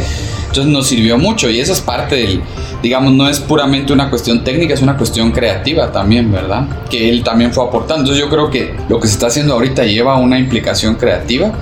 Entonces 0.48 0.72
nos 0.72 0.86
sirvió 0.86 1.18
mucho 1.18 1.48
y 1.50 1.60
eso 1.60 1.72
es 1.72 1.80
parte 1.80 2.16
del, 2.16 2.42
digamos, 2.82 3.12
no 3.12 3.28
es 3.28 3.38
puramente 3.38 3.92
una 3.92 4.10
cuestión 4.10 4.44
técnica, 4.44 4.74
es 4.74 4.82
una 4.82 4.96
cuestión 4.96 5.32
creativa 5.32 5.92
también, 5.92 6.32
¿verdad? 6.32 6.66
Que 6.90 7.08
él 7.08 7.22
también 7.22 7.52
fue 7.52 7.64
aportando. 7.64 8.02
Entonces 8.02 8.24
yo 8.24 8.30
creo 8.30 8.50
que 8.50 8.74
lo 8.88 8.98
que 8.98 9.08
se 9.08 9.14
está 9.14 9.28
haciendo 9.28 9.54
ahorita 9.54 9.84
lleva 9.84 10.16
una 10.16 10.38
implicación 10.38 10.96
creativa 10.96 11.52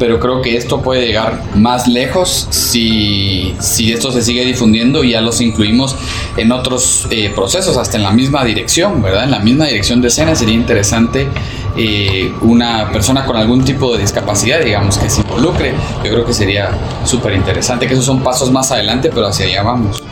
pero 0.00 0.18
creo 0.18 0.40
que 0.40 0.56
esto 0.56 0.80
puede 0.80 1.06
llegar 1.06 1.42
más 1.54 1.86
lejos 1.86 2.48
si, 2.50 3.54
si 3.60 3.92
esto 3.92 4.10
se 4.10 4.22
sigue 4.22 4.46
difundiendo 4.46 5.04
y 5.04 5.10
ya 5.10 5.20
los 5.20 5.42
incluimos 5.42 5.94
en 6.38 6.50
otros 6.52 7.06
eh, 7.10 7.30
procesos, 7.34 7.76
hasta 7.76 7.98
en 7.98 8.04
la 8.04 8.10
misma 8.10 8.42
dirección, 8.42 9.02
¿verdad? 9.02 9.24
En 9.24 9.30
la 9.30 9.40
misma 9.40 9.66
dirección 9.66 10.00
de 10.00 10.08
escena 10.08 10.34
sería 10.34 10.54
interesante 10.54 11.28
eh, 11.76 12.32
una 12.42 12.90
persona 12.90 13.24
con 13.24 13.36
algún 13.36 13.64
tipo 13.64 13.92
de 13.92 14.02
discapacidad, 14.02 14.60
digamos, 14.60 14.98
que 14.98 15.08
se 15.08 15.22
involucre. 15.22 15.74
Yo 16.04 16.10
creo 16.10 16.24
que 16.24 16.34
sería 16.34 16.70
súper 17.04 17.34
interesante, 17.34 17.86
que 17.86 17.94
esos 17.94 18.04
son 18.04 18.20
pasos 18.20 18.50
más 18.50 18.70
adelante, 18.72 19.10
pero 19.12 19.26
hacia 19.26 19.46
allá 19.46 19.62
vamos 19.62 20.02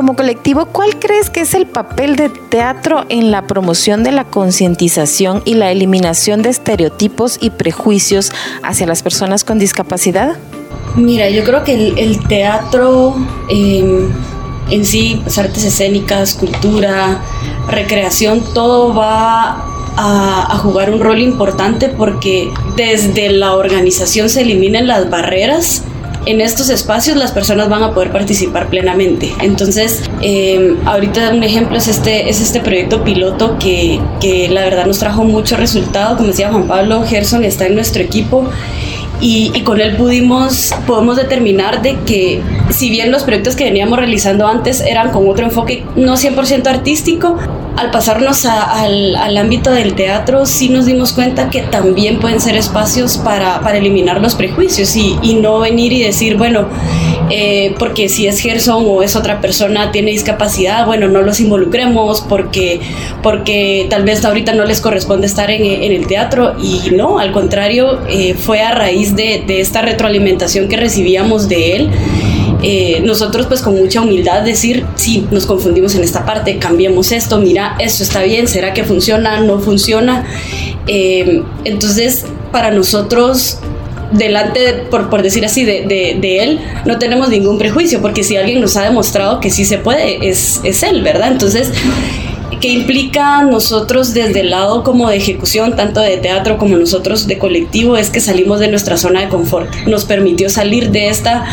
como 0.00 0.16
colectivo, 0.16 0.64
¿cuál 0.64 0.98
crees 0.98 1.28
que 1.28 1.42
es 1.42 1.52
el 1.52 1.66
papel 1.66 2.16
de 2.16 2.30
teatro 2.30 3.04
en 3.10 3.30
la 3.30 3.42
promoción 3.42 4.02
de 4.02 4.12
la 4.12 4.24
concientización 4.24 5.42
y 5.44 5.52
la 5.52 5.70
eliminación 5.70 6.40
de 6.40 6.48
estereotipos 6.48 7.36
y 7.38 7.50
prejuicios 7.50 8.32
hacia 8.62 8.86
las 8.86 9.02
personas 9.02 9.44
con 9.44 9.58
discapacidad? 9.58 10.38
Mira, 10.96 11.28
yo 11.28 11.44
creo 11.44 11.64
que 11.64 11.74
el, 11.74 12.26
teatro 12.26 13.14
em, 13.50 14.08
en 14.70 14.86
sí, 14.86 15.20
pues, 15.22 15.36
artes 15.36 15.64
escénicas, 15.64 16.32
cultura, 16.32 17.20
recreación, 17.68 18.42
todo 18.54 18.94
va 18.94 19.66
a, 19.96 20.58
jugar 20.62 20.90
un 20.90 21.00
rol 21.00 21.20
importante 21.20 21.88
porque 21.88 22.50
desde 22.76 23.30
la 23.30 23.54
organización 23.54 24.28
se 24.28 24.42
eliminan 24.42 24.86
las 24.86 25.08
barreras 25.08 25.84
en 26.26 26.40
estos 26.40 26.68
espacios 26.68 27.16
las 27.16 27.32
personas 27.32 27.68
van 27.68 27.82
a 27.82 27.94
poder 27.94 28.12
participar 28.12 28.68
plenamente. 28.68 29.32
Entonces, 29.40 30.02
eh, 30.20 30.76
ahorita 30.84 31.30
un 31.30 31.42
ejemplo 31.42 31.78
es 31.78 31.88
este, 31.88 32.28
es 32.28 32.42
este 32.42 32.60
proyecto 32.60 33.02
piloto 33.02 33.56
que, 33.58 34.00
que 34.20 34.48
la 34.50 34.62
verdad 34.62 34.86
nos 34.86 34.98
trajo 34.98 35.24
mucho 35.24 35.56
resultado. 35.56 36.16
Como 36.16 36.28
decía 36.28 36.50
Juan 36.50 36.68
Pablo, 36.68 37.04
Gerson 37.06 37.42
está 37.44 37.66
en 37.66 37.74
nuestro 37.74 38.02
equipo 38.02 38.48
y, 39.20 39.50
y, 39.54 39.62
con 39.62 39.80
él 39.80 39.96
pudimos, 39.96 40.74
podemos 40.86 41.16
determinar 41.16 41.82
de 41.82 41.96
que 42.06 42.42
si 42.70 42.90
bien 42.90 43.10
los 43.10 43.22
proyectos 43.22 43.54
que 43.54 43.64
veníamos 43.64 43.98
realizando 43.98 44.46
antes 44.46 44.80
eran 44.80 45.10
con 45.10 45.28
otro 45.28 45.44
enfoque 45.44 45.84
no 45.94 46.16
100% 46.16 46.66
artístico, 46.66 47.36
al 47.76 47.90
pasarnos 47.90 48.44
al, 48.44 49.16
al, 49.16 49.36
ámbito 49.36 49.70
del 49.70 49.94
teatro 49.94 50.46
sí 50.46 50.68
nos 50.68 50.86
dimos 50.86 51.12
cuenta 51.12 51.50
que 51.50 51.62
también 51.62 52.18
pueden 52.18 52.40
ser 52.40 52.56
espacios 52.56 53.18
para, 53.18 53.60
para 53.60 53.78
eliminar 53.78 54.20
los 54.20 54.34
prejuicios 54.34 54.94
y, 54.96 55.16
y, 55.22 55.34
no 55.34 55.60
venir 55.60 55.92
y 55.92 56.02
decir, 56.02 56.36
bueno, 56.36 56.68
eh, 57.30 57.74
porque 57.78 58.08
si 58.08 58.26
es 58.26 58.40
Gerson 58.40 58.84
o 58.86 59.02
es 59.02 59.16
otra 59.16 59.40
persona 59.40 59.92
tiene 59.92 60.10
discapacidad, 60.10 60.84
bueno, 60.86 61.08
no 61.08 61.22
los 61.22 61.40
involucremos 61.40 62.20
porque, 62.22 62.80
porque 63.22 63.86
tal 63.88 64.04
vez 64.04 64.24
ahorita 64.24 64.52
no 64.52 64.64
les 64.64 64.80
corresponde 64.80 65.26
estar 65.26 65.50
en, 65.50 65.64
en 65.64 65.92
el 65.92 66.06
teatro 66.06 66.54
y 66.60 66.90
no, 66.90 67.18
al 67.18 67.32
contrario, 67.32 68.00
eh, 68.08 68.34
fue 68.34 68.62
a 68.62 68.72
raíz 68.72 69.16
de, 69.16 69.44
de 69.46 69.60
esta 69.60 69.80
retroalimentación 69.82 70.68
que 70.68 70.76
recibíamos 70.76 71.48
de 71.48 71.76
él 71.76 71.90
eh, 72.62 73.00
nosotros 73.04 73.46
pues 73.46 73.62
con 73.62 73.76
mucha 73.76 74.00
humildad 74.00 74.42
decir, 74.42 74.84
sí, 74.96 75.26
nos 75.30 75.46
confundimos 75.46 75.94
en 75.94 76.04
esta 76.04 76.24
parte, 76.26 76.58
cambiemos 76.58 77.12
esto, 77.12 77.38
mira, 77.38 77.76
esto 77.78 78.02
está 78.02 78.22
bien, 78.22 78.48
¿será 78.48 78.72
que 78.74 78.84
funciona? 78.84 79.40
¿No 79.40 79.60
funciona? 79.60 80.26
Eh, 80.86 81.42
entonces, 81.64 82.24
para 82.52 82.70
nosotros 82.70 83.58
delante, 84.12 84.86
por, 84.90 85.08
por, 85.08 85.22
decir 85.22 85.44
así, 85.44 85.64
de, 85.64 85.82
de, 85.82 86.18
de, 86.20 86.42
él, 86.42 86.60
no 86.84 86.98
tenemos 86.98 87.28
ningún 87.28 87.58
prejuicio, 87.58 88.00
porque 88.00 88.24
si 88.24 88.36
alguien 88.36 88.60
nos 88.60 88.76
ha 88.76 88.82
demostrado 88.82 89.40
que 89.40 89.50
sí 89.50 89.64
se 89.64 89.78
puede, 89.78 90.28
es, 90.28 90.60
es 90.64 90.82
él, 90.82 91.02
¿verdad? 91.02 91.30
Entonces, 91.32 91.70
que 92.60 92.68
implica 92.68 93.42
nosotros 93.42 94.12
desde 94.14 94.40
el 94.40 94.50
lado 94.50 94.82
como 94.82 95.08
de 95.08 95.16
ejecución, 95.16 95.76
tanto 95.76 96.00
de 96.00 96.16
teatro 96.16 96.58
como 96.58 96.76
nosotros 96.76 97.26
de 97.26 97.38
colectivo, 97.38 97.96
es 97.96 98.10
que 98.10 98.20
salimos 98.20 98.60
de 98.60 98.68
nuestra 98.68 98.96
zona 98.96 99.22
de 99.22 99.28
confort. 99.28 99.72
Nos 99.86 100.04
permitió 100.04 100.50
salir 100.50 100.90
de 100.90 101.08
esta 101.08 101.44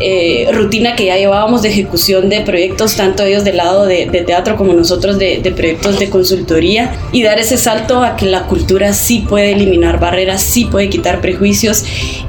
eh, 0.00 0.48
rutina 0.52 0.94
que 0.96 1.06
ya 1.06 1.16
llevábamos 1.16 1.62
de 1.62 1.70
ejecución 1.70 2.28
de 2.28 2.40
proyectos, 2.42 2.96
tanto 2.96 3.24
ellos 3.24 3.44
del 3.44 3.56
lado 3.56 3.86
de, 3.86 4.06
teatro 4.26 4.56
como 4.56 4.72
nosotros 4.72 5.18
de, 5.18 5.52
proyectos 5.56 5.98
de 5.98 6.10
consultoría, 6.10 6.92
y 7.12 7.22
dar 7.22 7.38
ese 7.38 7.56
salto 7.56 8.02
a 8.02 8.16
que 8.16 8.26
la 8.26 8.46
cultura 8.46 8.92
sí 8.92 9.24
puede 9.28 9.52
eliminar 9.52 9.98
barreras, 9.98 10.42
sí 10.42 10.66
puede 10.66 10.88
quitar 10.88 11.20
prejuicios 11.20 11.84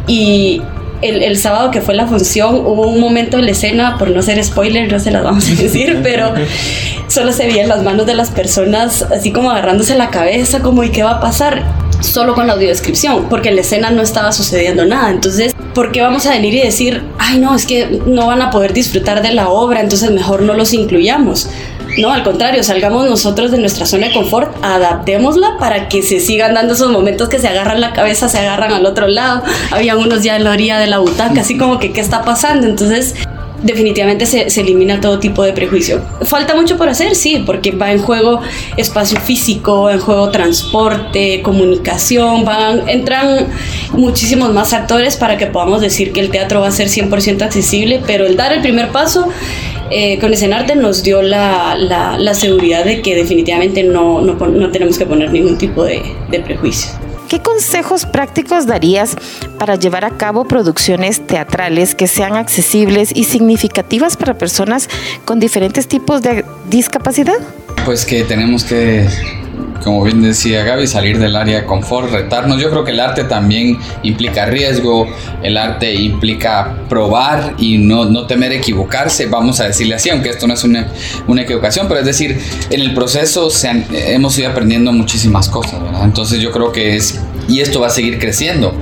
y 0.07 0.61
el, 1.03 1.37
sábado 1.37 1.71
que 1.71 1.81
fue 1.81 1.93
la 1.93 2.07
función 2.07 2.55
hubo 2.55 2.87
un 2.87 2.99
momento 2.99 3.37
en 3.37 3.45
la 3.45 3.51
escena, 3.51 3.97
por 3.97 4.09
no 4.09 4.21
ser 4.21 4.43
spoiler, 4.43 4.91
no 4.91 4.99
se 4.99 5.11
las 5.11 5.23
vamos 5.23 5.49
a 5.49 5.55
decir, 5.61 5.99
pero 6.03 6.33
solo 7.07 7.31
se 7.31 7.45
veían 7.45 7.67
las 7.67 7.83
manos 7.83 8.05
de 8.05 8.15
las 8.15 8.31
personas 8.31 9.03
así 9.03 9.31
como 9.31 9.51
agarrándose 9.51 9.95
la 9.95 10.09
cabeza, 10.09 10.61
como 10.61 10.83
¿y 10.83 10.89
qué 10.89 11.03
va 11.03 11.11
a 11.11 11.19
pasar? 11.19 11.63
Solo 12.01 12.35
con 12.35 12.47
la 12.47 12.53
audiodescripción, 12.53 13.29
porque 13.29 13.49
en 13.49 13.55
la 13.55 13.61
escena 13.61 13.89
no 13.89 14.01
estaba 14.01 14.33
sucediendo 14.33 14.83
nada. 14.83 15.09
Entonces, 15.09 15.55
¿por 15.73 15.91
qué 15.91 16.01
vamos 16.01 16.25
a 16.25 16.31
venir 16.31 16.53
y 16.53 16.61
decir, 16.61 17.01
ay 17.17 17.39
no, 17.39 17.55
es 17.55 17.65
que 17.65 18.01
no 18.05 18.27
van 18.27 18.41
a 18.41 18.49
poder 18.49 18.73
disfrutar 18.73 19.21
de 19.21 19.33
la 19.33 19.49
obra, 19.49 19.79
entonces 19.79 20.11
mejor 20.11 20.41
no 20.41 20.53
los 20.53 20.73
incluyamos? 20.73 21.49
No, 21.97 22.11
al 22.11 22.23
contrario, 22.23 22.63
salgamos 22.63 23.07
nosotros 23.07 23.51
de 23.51 23.59
nuestra 23.59 23.85
zona 23.85 24.07
de 24.07 24.13
confort, 24.13 24.55
adaptémosla 24.63 25.57
para 25.59 25.89
que 25.89 26.01
se 26.01 26.19
sigan 26.19 26.53
dando 26.53 26.73
esos 26.73 26.91
momentos 26.91 27.29
que 27.29 27.39
se 27.39 27.47
agarran 27.47 27.81
la 27.81 27.93
cabeza, 27.93 28.29
se 28.29 28.39
agarran 28.39 28.73
al 28.73 28.85
otro 28.85 29.07
lado. 29.07 29.43
Habían 29.71 29.97
unos 29.97 30.23
ya 30.23 30.35
en 30.35 30.43
la 30.43 30.51
orilla 30.51 30.79
de 30.79 30.87
la 30.87 30.99
butaca, 30.99 31.41
así 31.41 31.57
como 31.57 31.79
que, 31.79 31.91
¿qué 31.91 32.01
está 32.01 32.23
pasando? 32.23 32.67
Entonces, 32.67 33.13
definitivamente 33.63 34.25
se, 34.25 34.49
se, 34.49 34.61
elimina 34.61 34.99
todo 35.01 35.19
tipo 35.19 35.43
de 35.43 35.53
prejuicio. 35.53 36.01
Falta 36.23 36.53
mucho 36.55 36.77
por 36.77 36.89
hacer, 36.89 37.15
sí, 37.15 37.43
porque 37.45 37.71
va 37.71 37.91
en 37.91 37.99
juego 37.99 38.41
espacio 38.77 39.19
físico, 39.19 39.89
en 39.89 39.99
juego 39.99 40.29
transporte, 40.29 41.41
comunicación, 41.41 42.45
van, 42.45 42.87
entran 42.89 43.47
muchísimos 43.93 44.53
más 44.53 44.73
actores 44.73 45.15
para 45.15 45.37
que 45.37 45.47
podamos 45.47 45.81
decir 45.81 46.11
que 46.11 46.19
el 46.19 46.29
teatro 46.29 46.61
va 46.61 46.67
a 46.67 46.71
ser 46.71 46.87
100% 46.87 47.41
accesible, 47.41 48.01
pero 48.05 48.25
el 48.25 48.35
dar 48.35 48.53
el 48.53 48.61
primer 48.61 48.89
paso 48.89 49.29
eh, 49.91 50.19
con 50.19 50.33
Escenarte 50.33 50.75
nos 50.75 51.03
dio 51.03 51.21
la, 51.21 51.75
la, 51.77 52.17
la, 52.17 52.33
seguridad 52.33 52.85
de 52.85 53.01
que 53.01 53.15
definitivamente 53.15 53.83
no, 53.83 54.21
no, 54.21 54.33
no 54.33 54.71
tenemos 54.71 54.97
que 54.97 55.05
poner 55.05 55.31
ningún 55.31 55.57
tipo 55.57 55.83
de, 55.83 56.01
de 56.29 56.39
prejuicio. 56.39 56.91
¿Qué 57.29 57.39
consejos 57.39 58.05
prácticos 58.05 58.67
darías 58.67 59.15
para 59.57 59.75
llevar 59.75 60.05
a 60.05 60.11
cabo 60.11 60.45
producciones 60.45 61.25
teatrales 61.25 61.95
que 61.95 62.07
sean 62.07 62.35
accesibles 62.35 63.11
y 63.15 63.23
significativas 63.23 64.17
para 64.17 64.37
personas 64.37 64.87
con 65.25 65.39
diferentes 65.39 65.87
tipos 65.87 66.21
de 66.21 66.45
discapacidad? 66.69 67.39
Pues 67.85 68.05
que 68.05 68.23
tenemos 68.23 68.63
que 68.63 69.07
como 69.83 70.03
bien 70.03 70.21
decía 70.21 70.63
Gaby, 70.63 70.87
salir 70.87 71.19
del 71.19 71.35
área 71.35 71.61
de 71.61 71.65
confort, 71.65 72.11
retarnos. 72.11 72.61
Yo 72.61 72.69
creo 72.69 72.83
que 72.83 72.91
el 72.91 72.99
arte 72.99 73.23
también 73.23 73.77
implica 74.03 74.45
riesgo, 74.45 75.07
el 75.41 75.57
arte 75.57 75.93
implica 75.93 76.75
probar 76.89 77.55
y 77.57 77.77
no, 77.77 78.05
no 78.05 78.25
temer 78.25 78.51
equivocarse, 78.53 79.25
vamos 79.27 79.59
a 79.59 79.65
decirle 79.65 79.95
así, 79.95 80.09
aunque 80.09 80.29
esto 80.29 80.47
no 80.47 80.53
es 80.53 80.63
una, 80.63 80.87
una 81.27 81.41
equivocación, 81.41 81.87
pero 81.87 81.99
es 81.99 82.05
decir, 82.05 82.39
en 82.69 82.81
el 82.81 82.93
proceso 82.93 83.49
se 83.49 83.67
han, 83.67 83.85
hemos 83.91 84.37
ido 84.37 84.49
aprendiendo 84.49 84.91
muchísimas 84.91 85.49
cosas, 85.49 85.81
¿verdad? 85.81 86.05
Entonces 86.05 86.39
yo 86.39 86.51
creo 86.51 86.71
que 86.71 86.95
es 86.95 87.19
y 87.47 87.59
esto 87.59 87.81
va 87.81 87.87
a 87.87 87.89
seguir 87.89 88.19
creciendo, 88.19 88.73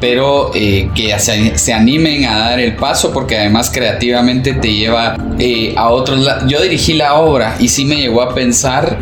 pero 0.00 0.50
eh, 0.54 0.90
que 0.94 1.18
se, 1.18 1.72
animen 1.72 2.24
a 2.26 2.38
dar 2.38 2.60
el 2.60 2.76
paso 2.76 3.12
porque 3.12 3.38
además 3.38 3.70
creativamente 3.72 4.54
te 4.54 4.72
lleva 4.72 5.16
eh, 5.38 5.74
a 5.76 5.88
otros. 5.90 6.26
Yo 6.46 6.60
dirigí 6.62 6.94
la 6.94 7.14
obra 7.14 7.56
y 7.58 7.68
sí 7.68 7.84
me 7.84 7.96
llegó 7.96 8.22
a 8.22 8.34
pensar, 8.34 8.98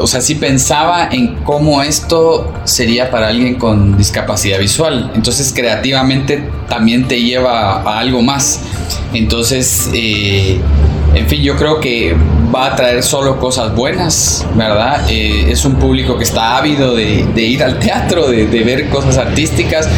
o 0.00 0.06
sea, 0.06 0.20
sí 0.20 0.34
pensaba 0.34 1.08
en 1.10 1.36
cómo 1.44 1.82
esto 1.82 2.52
sería 2.64 3.10
para 3.10 3.28
alguien 3.28 3.56
con 3.56 3.96
discapacidad 3.96 4.58
visual, 4.58 5.12
entonces 5.14 5.52
creativamente 5.54 6.48
también 6.68 7.06
te 7.08 7.20
lleva 7.20 7.82
a 7.82 7.98
algo 7.98 8.22
más. 8.22 8.60
Entonces, 9.12 9.90
eh, 9.92 10.60
en 11.14 11.28
fin, 11.28 11.42
yo 11.42 11.56
creo 11.56 11.80
que 11.80 12.16
va 12.60 12.66
a 12.66 12.76
traer 12.76 13.02
solo 13.02 13.38
cosas 13.38 13.74
buenas, 13.74 14.46
¿verdad? 14.54 15.06
Eh, 15.08 15.50
es 15.50 15.64
un 15.64 15.76
público 15.76 16.18
que 16.18 16.24
está 16.24 16.58
ávido 16.58 16.94
de, 16.94 17.24
ir 17.42 17.62
al 17.62 17.78
teatro, 17.78 18.28
de, 18.28 18.44
ver 18.46 18.90
cosas 18.90 19.16
artísticas 19.16 19.88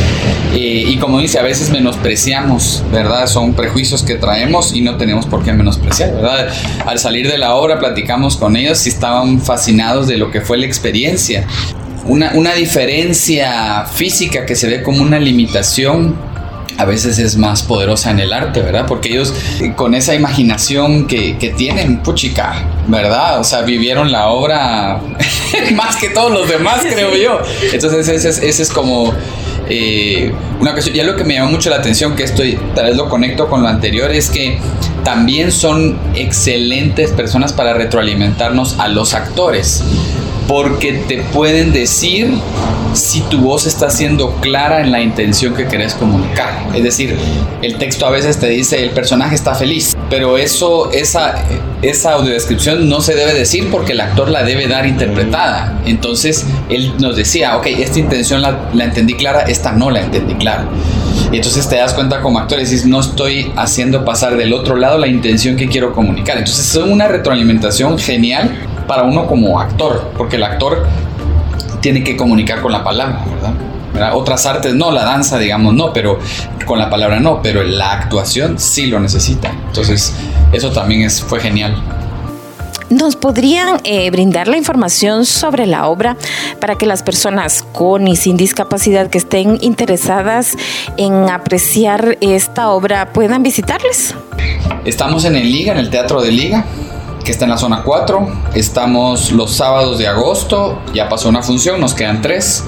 eh, 0.54 0.84
y 0.86 0.96
como 0.98 1.18
dice, 1.18 1.40
a 1.40 1.42
veces 1.42 1.70
menospreciamos, 1.70 2.84
¿verdad? 2.92 3.26
Son 3.26 3.54
prejuicios 3.54 4.04
que 4.04 4.14
traemos 4.14 4.74
y 4.74 4.80
no 4.80 4.96
tenemos 4.96 5.26
por 5.26 5.42
qué 5.42 5.52
menospreciar, 5.52 6.14
¿verdad? 6.14 6.48
Al 6.86 7.00
salir 7.00 7.28
de 7.28 7.36
la 7.36 7.56
obra 7.56 7.80
platicamos 7.80 8.36
con 8.36 8.56
ellos 8.56 8.86
y 8.86 8.90
estaban 8.90 9.40
fascinados 9.40 10.06
de 10.06 10.16
lo 10.16 10.30
que 10.30 10.40
fue 10.40 10.56
la 10.56 10.66
experiencia. 10.66 11.46
Una, 12.04 12.32
una 12.34 12.54
diferencia 12.54 13.86
física 13.86 14.46
que 14.46 14.54
se 14.54 14.68
ve 14.68 14.82
como 14.82 15.02
una 15.02 15.18
limitación 15.18 16.16
a 16.78 16.84
veces 16.84 17.18
es 17.18 17.36
más 17.36 17.62
poderosa 17.62 18.10
en 18.10 18.20
el 18.20 18.32
arte, 18.32 18.60
¿verdad? 18.60 18.86
Porque 18.86 19.10
ellos 19.10 19.32
con 19.76 19.94
esa 19.94 20.14
imaginación 20.14 21.06
que, 21.06 21.54
tienen, 21.56 21.98
puchica, 21.98 22.64
¿verdad? 22.88 23.40
O 23.40 23.44
sea, 23.44 23.62
vivieron 23.62 24.10
la 24.10 24.28
obra 24.28 25.00
más 25.74 25.96
que 25.96 26.08
todos 26.08 26.32
los 26.32 26.48
demás, 26.48 26.80
creo 26.82 27.14
yo. 27.14 27.40
Entonces 27.72 28.08
ese 28.08 28.62
es, 28.62 28.70
como 28.70 29.12
eh, 29.68 30.32
una 30.60 30.72
cuestión. 30.72 30.96
Ya 30.96 31.04
lo 31.04 31.16
que 31.16 31.24
me 31.24 31.34
llamó 31.34 31.50
mucho 31.50 31.70
la 31.70 31.76
atención, 31.76 32.16
que 32.16 32.24
esto 32.24 32.42
tal 32.74 32.86
vez 32.86 32.96
lo 32.96 33.08
conecto 33.08 33.48
con 33.48 33.62
lo 33.62 33.68
anterior, 33.68 34.10
es 34.10 34.30
que 34.30 34.58
también 35.04 35.52
son 35.52 35.98
excelentes 36.14 37.10
personas 37.10 37.52
para 37.52 37.74
retroalimentarnos 37.74 38.78
a 38.78 38.88
los 38.88 39.14
actores 39.14 39.84
porque 40.48 40.92
te 41.08 41.18
pueden 41.32 41.72
decir 41.72 42.30
si 42.94 43.20
tu 43.22 43.38
voz 43.38 43.66
está 43.66 43.90
siendo 43.90 44.32
clara 44.36 44.80
en 44.80 44.92
la 44.92 45.00
intención 45.00 45.54
que 45.54 45.66
querés 45.66 45.94
comunicar. 45.94 46.66
Es 46.74 46.82
decir, 46.82 47.16
el 47.62 47.76
texto 47.78 48.06
a 48.06 48.10
veces 48.10 48.38
te 48.38 48.48
dice 48.48 48.82
el 48.82 48.90
personaje 48.90 49.34
está 49.34 49.54
feliz, 49.54 49.96
pero 50.10 50.38
eso, 50.38 50.90
esa, 50.92 51.34
esa 51.82 52.12
audiodescripción 52.12 52.88
no 52.88 53.00
se 53.00 53.14
debe 53.14 53.34
decir 53.34 53.70
porque 53.70 53.92
el 53.92 54.00
actor 54.00 54.28
la 54.28 54.42
debe 54.42 54.68
dar 54.68 54.86
interpretada. 54.86 55.80
Entonces 55.86 56.46
él 56.68 56.94
nos 56.98 57.16
decía, 57.16 57.56
ok, 57.56 57.66
esta 57.66 57.98
intención 57.98 58.42
la, 58.42 58.68
la 58.72 58.84
entendí 58.84 59.14
clara, 59.14 59.42
esta 59.42 59.72
no 59.72 59.90
la 59.90 60.00
entendí 60.00 60.34
clara. 60.34 60.66
Y 61.30 61.36
entonces 61.36 61.66
te 61.68 61.76
das 61.76 61.94
cuenta 61.94 62.20
como 62.20 62.38
actor 62.38 62.58
y 62.58 62.62
dices, 62.62 62.84
no 62.84 63.00
estoy 63.00 63.52
haciendo 63.56 64.04
pasar 64.04 64.36
del 64.36 64.52
otro 64.52 64.76
lado 64.76 64.98
la 64.98 65.06
intención 65.06 65.56
que 65.56 65.66
quiero 65.68 65.94
comunicar. 65.94 66.36
Entonces 66.36 66.74
es 66.74 66.76
una 66.76 67.08
retroalimentación 67.08 67.98
genial 67.98 68.50
para 68.86 69.04
uno 69.04 69.26
como 69.26 69.58
actor, 69.60 70.10
porque 70.18 70.36
el 70.36 70.42
actor 70.42 70.86
tiene 71.82 72.02
que 72.02 72.16
comunicar 72.16 72.62
con 72.62 72.72
la 72.72 72.82
palabra, 72.82 73.22
¿verdad? 73.92 74.16
Otras 74.16 74.46
artes 74.46 74.74
no, 74.74 74.90
la 74.90 75.04
danza, 75.04 75.38
digamos, 75.38 75.74
no, 75.74 75.92
pero 75.92 76.18
con 76.64 76.78
la 76.78 76.88
palabra 76.88 77.20
no, 77.20 77.42
pero 77.42 77.62
la 77.62 77.92
actuación 77.92 78.58
sí 78.58 78.86
lo 78.86 78.98
necesita. 78.98 79.52
Entonces, 79.66 80.14
eso 80.52 80.70
también 80.70 81.02
es, 81.02 81.20
fue 81.20 81.40
genial. 81.40 81.76
¿Nos 82.88 83.16
podrían 83.16 83.80
eh, 83.84 84.10
brindar 84.10 84.48
la 84.48 84.56
información 84.56 85.24
sobre 85.24 85.66
la 85.66 85.86
obra 85.88 86.16
para 86.60 86.76
que 86.76 86.86
las 86.86 87.02
personas 87.02 87.64
con 87.72 88.06
y 88.06 88.16
sin 88.16 88.36
discapacidad 88.36 89.08
que 89.08 89.18
estén 89.18 89.58
interesadas 89.62 90.56
en 90.98 91.30
apreciar 91.30 92.18
esta 92.20 92.70
obra 92.70 93.12
puedan 93.12 93.42
visitarles? 93.42 94.14
Estamos 94.84 95.24
en 95.24 95.36
el 95.36 95.50
Liga, 95.50 95.72
en 95.72 95.78
el 95.78 95.90
Teatro 95.90 96.20
de 96.20 96.32
Liga 96.32 96.66
que 97.24 97.30
está 97.30 97.44
en 97.44 97.50
la 97.50 97.58
zona 97.58 97.82
4. 97.82 98.28
Estamos 98.54 99.32
los 99.32 99.52
sábados 99.52 99.98
de 99.98 100.06
agosto, 100.06 100.80
ya 100.94 101.08
pasó 101.08 101.28
una 101.28 101.42
función, 101.42 101.80
nos 101.80 101.94
quedan 101.94 102.22
tres. 102.22 102.64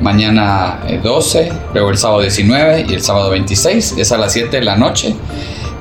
Mañana 0.00 0.80
12, 1.02 1.40
eh, 1.40 1.52
luego 1.72 1.90
el 1.90 1.96
sábado 1.96 2.20
19 2.20 2.86
y 2.88 2.94
el 2.94 3.02
sábado 3.02 3.30
26, 3.30 3.94
es 3.96 4.12
a 4.12 4.18
las 4.18 4.32
7 4.32 4.58
de 4.58 4.62
la 4.62 4.76
noche. 4.76 5.16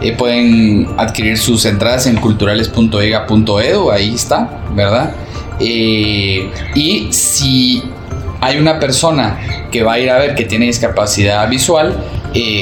Eh, 0.01 0.13
pueden 0.13 0.87
adquirir 0.97 1.37
sus 1.37 1.65
entradas 1.65 2.07
en 2.07 2.15
culturales.ega.edu, 2.15 3.91
ahí 3.91 4.15
está, 4.15 4.61
¿verdad? 4.73 5.13
Eh, 5.59 6.49
y 6.75 7.11
si 7.11 7.83
hay 8.41 8.57
una 8.57 8.79
persona 8.79 9.67
que 9.71 9.83
va 9.83 9.93
a 9.93 9.99
ir 9.99 10.09
a 10.09 10.17
ver 10.17 10.35
que 10.35 10.45
tiene 10.45 10.65
discapacidad 10.67 11.47
visual, 11.49 11.97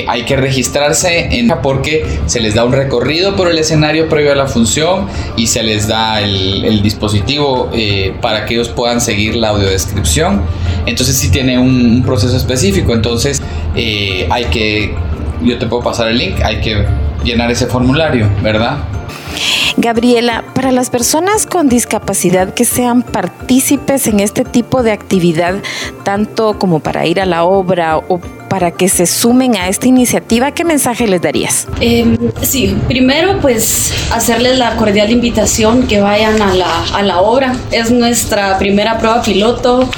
hay 0.08 0.24
que 0.24 0.36
registrarse 0.36 1.30
porque 1.62 2.06
se 2.28 2.40
les 2.40 2.56
da 2.56 2.64
un 2.64 2.74
recorrido 2.74 3.36
por 3.36 3.50
el 3.50 3.58
escenario 3.58 4.08
previo 4.10 4.32
a 4.32 4.36
la 4.36 4.48
función 4.48 5.08
y 5.36 5.48
se 5.48 5.64
les 5.64 5.88
da 5.88 6.22
el, 6.22 6.82
dispositivo 6.84 7.70
eh, 7.74 8.14
para 8.22 8.46
que 8.46 8.56
ellos 8.56 8.70
puedan 8.70 9.00
seguir 9.00 9.36
la 9.36 9.50
audiodescripción. 9.50 10.42
Entonces 10.86 11.18
sí 11.18 11.30
tiene 11.30 11.58
un, 11.58 12.04
proceso 12.04 12.36
específico, 12.36 12.94
entonces 12.94 13.42
eh, 13.76 14.28
hay 14.30 14.46
que, 14.46 14.94
yo 15.42 15.58
te 15.58 15.66
puedo 15.68 15.82
pasar 15.82 16.10
el 16.10 16.18
link, 16.18 16.42
hay 16.44 16.60
que 16.60 16.86
llenar 17.24 17.50
ese 17.50 17.68
formulario, 17.68 18.30
¿verdad? 18.42 18.80
Gabriela, 19.78 20.44
para 20.54 20.72
las 20.72 20.90
personas 20.90 21.46
con 21.46 21.70
discapacidad 21.70 22.54
que 22.54 22.66
sean 22.66 23.02
partícipes 23.02 24.08
en 24.08 24.20
este 24.20 24.44
tipo 24.44 24.84
de 24.84 24.92
actividad, 24.92 25.56
tanto 26.04 26.60
como 26.60 26.80
para 26.80 27.06
ir 27.08 27.20
a 27.20 27.26
la 27.26 27.44
obra 27.44 27.98
o 27.98 28.20
para 28.54 28.70
que 28.70 28.88
se 28.88 29.08
sumen 29.08 29.56
a 29.56 29.68
esta 29.68 29.88
iniciativa, 29.88 30.52
¿qué 30.52 30.64
mensaje 30.64 31.08
les 31.08 31.20
darías? 31.24 31.68
Em, 31.82 32.16
sí, 32.44 32.78
primero 32.88 33.40
pues 33.42 33.92
hacerles 34.12 34.60
la 34.60 34.76
cordial 34.76 35.10
invitación 35.10 35.88
que 35.88 36.02
vayan 36.02 36.40
a 36.40 36.54
la, 36.54 36.84
a 36.94 37.02
la 37.02 37.22
obra. 37.22 37.56
Es 37.72 37.90
nuestra 37.90 38.60
primera 38.60 39.00
prueba 39.00 39.24
piloto. 39.24 39.90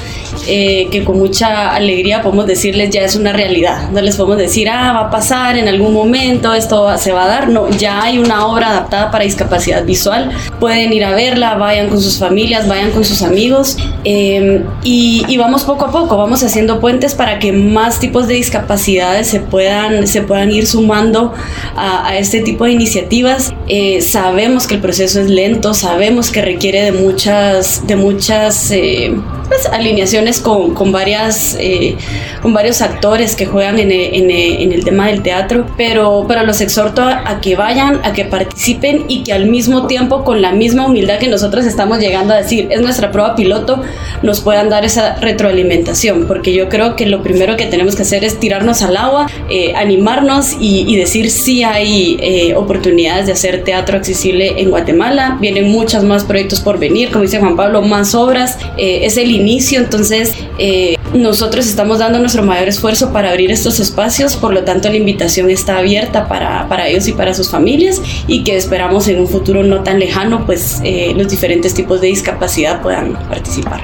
Eh, 0.48 0.88
que 0.92 1.02
con 1.02 1.18
mucha 1.18 1.74
alegría 1.74 2.22
podemos 2.22 2.46
decirles 2.46 2.90
ya 2.90 3.02
es 3.02 3.16
una 3.16 3.32
realidad. 3.32 3.90
No 3.90 4.00
les 4.00 4.16
podemos 4.16 4.38
decir, 4.38 4.68
ah, 4.68 4.92
va 4.92 5.00
a 5.06 5.10
pasar 5.10 5.56
en 5.56 5.66
algún 5.66 5.92
momento, 5.92 6.54
esto 6.54 6.96
se 6.98 7.12
va 7.12 7.24
a 7.24 7.28
dar. 7.28 7.48
No, 7.48 7.68
ya 7.70 8.02
hay 8.02 8.18
una 8.18 8.46
obra 8.46 8.70
adaptada 8.70 9.10
para 9.10 9.24
discapacidad 9.24 9.84
visual. 9.84 10.30
Pueden 10.60 10.92
ir 10.92 11.04
a 11.04 11.12
verla, 11.12 11.54
vayan 11.56 11.88
con 11.88 12.00
sus 12.00 12.18
familias, 12.18 12.68
vayan 12.68 12.92
con 12.92 13.04
sus 13.04 13.22
amigos 13.22 13.76
em, 14.04 14.64
y, 14.84 15.36
vamos 15.36 15.64
poco 15.64 15.86
a 15.86 15.90
poco, 15.90 16.16
vamos 16.16 16.42
haciendo 16.42 16.80
puentes 16.80 17.14
para 17.14 17.38
que 17.38 17.52
más 17.52 17.98
tipos 17.98 18.26
de 18.26 18.34
discapacidades 18.46 19.26
se 19.26 19.40
puedan, 19.40 20.06
se 20.06 20.22
puedan 20.22 20.52
ir 20.52 20.66
sumando 20.66 21.34
a, 21.74 22.16
este 22.16 22.40
tipo 22.40 22.64
de 22.64 22.72
iniciativas. 22.72 23.52
Eh, 23.68 24.00
sabemos 24.02 24.66
que 24.66 24.76
el 24.76 24.80
proceso 24.80 25.20
es 25.20 25.28
lento, 25.28 25.74
sabemos 25.74 26.30
que 26.30 26.42
requiere 26.42 26.82
de 26.82 26.92
muchas, 26.92 27.86
de 27.86 27.96
muchas 27.96 28.70
eh, 28.70 29.14
pues, 29.48 29.66
alineaciones 29.66 30.40
con, 30.40 30.74
con 30.74 30.92
varias, 30.92 31.56
eh, 31.60 31.96
con 32.42 32.52
varios 32.52 32.82
actores 32.82 33.36
que 33.36 33.46
juegan 33.46 33.78
en 33.78 33.90
el, 33.90 34.30
en, 34.30 34.72
el, 34.72 34.84
tema 34.84 35.08
del 35.08 35.22
teatro, 35.22 35.66
pero, 35.76 36.24
pero 36.28 36.44
los 36.44 36.60
exhorto 36.60 37.02
a, 37.02 37.40
que 37.40 37.56
vayan, 37.56 38.00
a 38.04 38.12
que 38.12 38.24
participen 38.24 39.04
y 39.08 39.22
que 39.22 39.32
al 39.32 39.46
mismo 39.46 39.86
tiempo, 39.86 40.24
con 40.24 40.42
la 40.42 40.52
misma 40.52 40.86
humildad 40.86 41.18
que 41.18 41.28
nosotros 41.28 41.64
estamos 41.66 41.98
llegando 41.98 42.34
a 42.34 42.36
decir, 42.36 42.68
es 42.70 42.80
nuestra 42.80 43.10
prueba 43.12 43.34
piloto, 43.34 43.82
nos 44.22 44.40
puedan 44.40 44.68
dar 44.68 44.84
esa 44.84 45.16
retroalimentación, 45.16 46.26
porque 46.26 46.52
yo 46.52 46.68
creo 46.68 46.96
que 46.96 47.06
lo 47.06 47.22
primero 47.22 47.56
que 47.56 47.66
tenemos 47.66 47.96
que 47.96 48.02
hacer 48.02 48.24
es 48.24 48.38
tirarnos 48.38 48.82
al 48.82 48.96
agua, 48.96 49.26
eh, 49.50 49.74
animarnos 49.74 50.56
y, 50.60 50.96
decir 50.96 51.30
si 51.30 51.62
hay 51.62 52.16
eh, 52.20 52.54
oportunidades 52.54 53.26
de 53.26 53.32
hacer 53.32 53.64
teatro 53.64 53.98
accesible 53.98 54.60
en 54.60 54.70
Guatemala, 54.70 55.36
vienen 55.40 55.70
muchos 55.70 56.04
más 56.04 56.24
proyectos 56.24 56.60
por 56.60 56.78
venir, 56.78 57.10
como 57.10 57.22
dice 57.22 57.38
Juan 57.38 57.54
Pablo, 57.54 57.82
más 57.82 58.14
obras, 58.14 58.58
es 58.78 59.16
el 59.18 59.35
inicio, 59.36 59.78
entonces 59.78 60.34
eh, 60.58 60.96
nosotros 61.14 61.66
estamos 61.66 61.98
dando 61.98 62.18
nuestro 62.18 62.42
mayor 62.42 62.68
esfuerzo 62.68 63.12
para 63.12 63.30
abrir 63.30 63.50
estos 63.50 63.80
espacios, 63.80 64.36
por 64.36 64.52
lo 64.52 64.64
tanto 64.64 64.88
la 64.88 64.96
invitación 64.96 65.50
está 65.50 65.78
abierta 65.78 66.28
para, 66.28 66.68
para 66.68 66.88
ellos 66.88 67.06
y 67.08 67.12
para 67.12 67.34
sus 67.34 67.50
familias 67.50 68.00
y 68.26 68.44
que 68.44 68.56
esperamos 68.56 69.08
en 69.08 69.20
un 69.20 69.28
futuro 69.28 69.62
no 69.62 69.82
tan 69.82 69.98
lejano, 69.98 70.46
pues 70.46 70.80
eh, 70.84 71.12
los 71.16 71.28
diferentes 71.28 71.74
tipos 71.74 72.00
de 72.00 72.08
discapacidad 72.08 72.82
puedan 72.82 73.14
participar. 73.28 73.80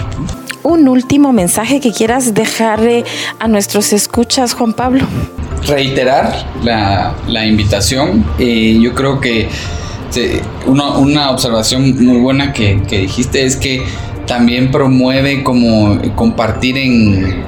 Un 0.63 0.89
último 0.89 1.33
mensaje 1.33 1.81
que 1.81 1.93
quieras 1.93 2.35
dejarle 2.35 3.05
a 3.41 3.49
nuestros 3.49 3.93
escuchas, 3.93 4.55
Juan 4.55 4.73
Pablo. 4.73 5.07
Reiterar 5.67 6.47
la, 6.63 7.15
la 7.27 7.47
invitación. 7.47 8.25
Eh, 8.39 8.79
yo 8.81 8.95
creo 8.95 9.21
que 9.21 9.49
una, 10.67 10.99
una, 10.99 11.31
observación 11.31 12.05
muy 12.05 12.19
buena 12.19 12.53
que, 12.53 12.83
que 12.89 12.99
dijiste 12.99 13.45
es 13.45 13.57
que 13.57 13.83
también 14.27 14.71
promueve 14.71 15.43
como 15.43 16.01
compartir 16.15 16.79
en, 16.79 17.45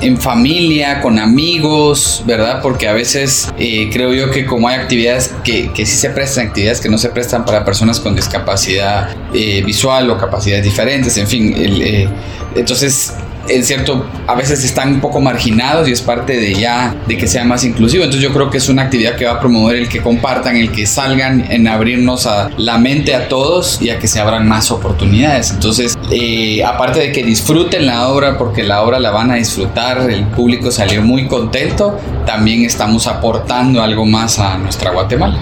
en 0.00 0.16
familia, 0.16 1.00
con 1.00 1.18
amigos, 1.18 2.22
¿verdad? 2.26 2.60
Porque 2.62 2.88
a 2.88 2.92
veces 2.92 3.52
eh, 3.58 3.90
creo 3.92 4.12
yo 4.12 4.30
que 4.30 4.46
como 4.46 4.68
hay 4.68 4.76
actividades 4.76 5.34
que, 5.42 5.72
que, 5.72 5.86
sí 5.86 5.96
se 5.96 6.10
prestan, 6.10 6.48
actividades 6.48 6.80
que 6.80 6.88
no 6.88 6.98
se 6.98 7.08
prestan 7.10 7.44
para 7.44 7.64
personas 7.64 7.98
con 7.98 8.14
discapacidad 8.14 9.10
eh, 9.34 9.62
visual 9.64 10.08
o 10.10 10.18
capacidades 10.18 10.64
diferentes, 10.64 11.16
en 11.16 11.26
fin, 11.26 11.54
eh, 11.56 12.08
entonces 12.54 13.14
en 13.48 13.64
cierto, 13.64 14.06
a 14.26 14.34
veces 14.34 14.64
están 14.64 14.94
un 14.94 15.00
poco 15.00 15.20
marginados 15.20 15.88
y 15.88 15.92
es 15.92 16.02
parte 16.02 16.38
de 16.38 16.54
ya, 16.54 16.94
de 17.06 17.16
que 17.16 17.26
sea 17.26 17.44
más 17.44 17.64
inclusivo. 17.64 18.04
Entonces 18.04 18.28
yo 18.28 18.32
creo 18.34 18.50
que 18.50 18.58
es 18.58 18.68
una 18.68 18.82
actividad 18.82 19.16
que 19.16 19.24
va 19.24 19.32
a 19.32 19.40
promover 19.40 19.76
el 19.76 19.88
que 19.88 20.00
compartan, 20.00 20.56
el 20.56 20.70
que 20.70 20.86
salgan, 20.86 21.50
en 21.50 21.66
abrirnos 21.66 22.26
a 22.26 22.50
la 22.56 22.78
mente 22.78 23.14
a 23.14 23.28
todos 23.28 23.80
y 23.80 23.90
a 23.90 23.98
que 23.98 24.06
se 24.06 24.20
abran 24.20 24.46
más 24.46 24.70
oportunidades. 24.70 25.50
Entonces, 25.50 25.96
eh, 26.10 26.64
aparte 26.64 27.00
de 27.00 27.12
que 27.12 27.22
disfruten 27.22 27.86
la 27.86 28.08
obra, 28.08 28.38
porque 28.38 28.62
la 28.62 28.82
obra 28.82 28.98
la 28.98 29.10
van 29.10 29.30
a 29.30 29.34
disfrutar, 29.34 30.10
el 30.10 30.24
público 30.26 30.70
salió 30.70 31.02
muy 31.02 31.26
contento, 31.26 31.98
también 32.24 32.64
estamos 32.64 33.06
aportando 33.06 33.82
algo 33.82 34.04
más 34.04 34.38
a 34.38 34.56
nuestra 34.58 34.90
Guatemala. 34.90 35.38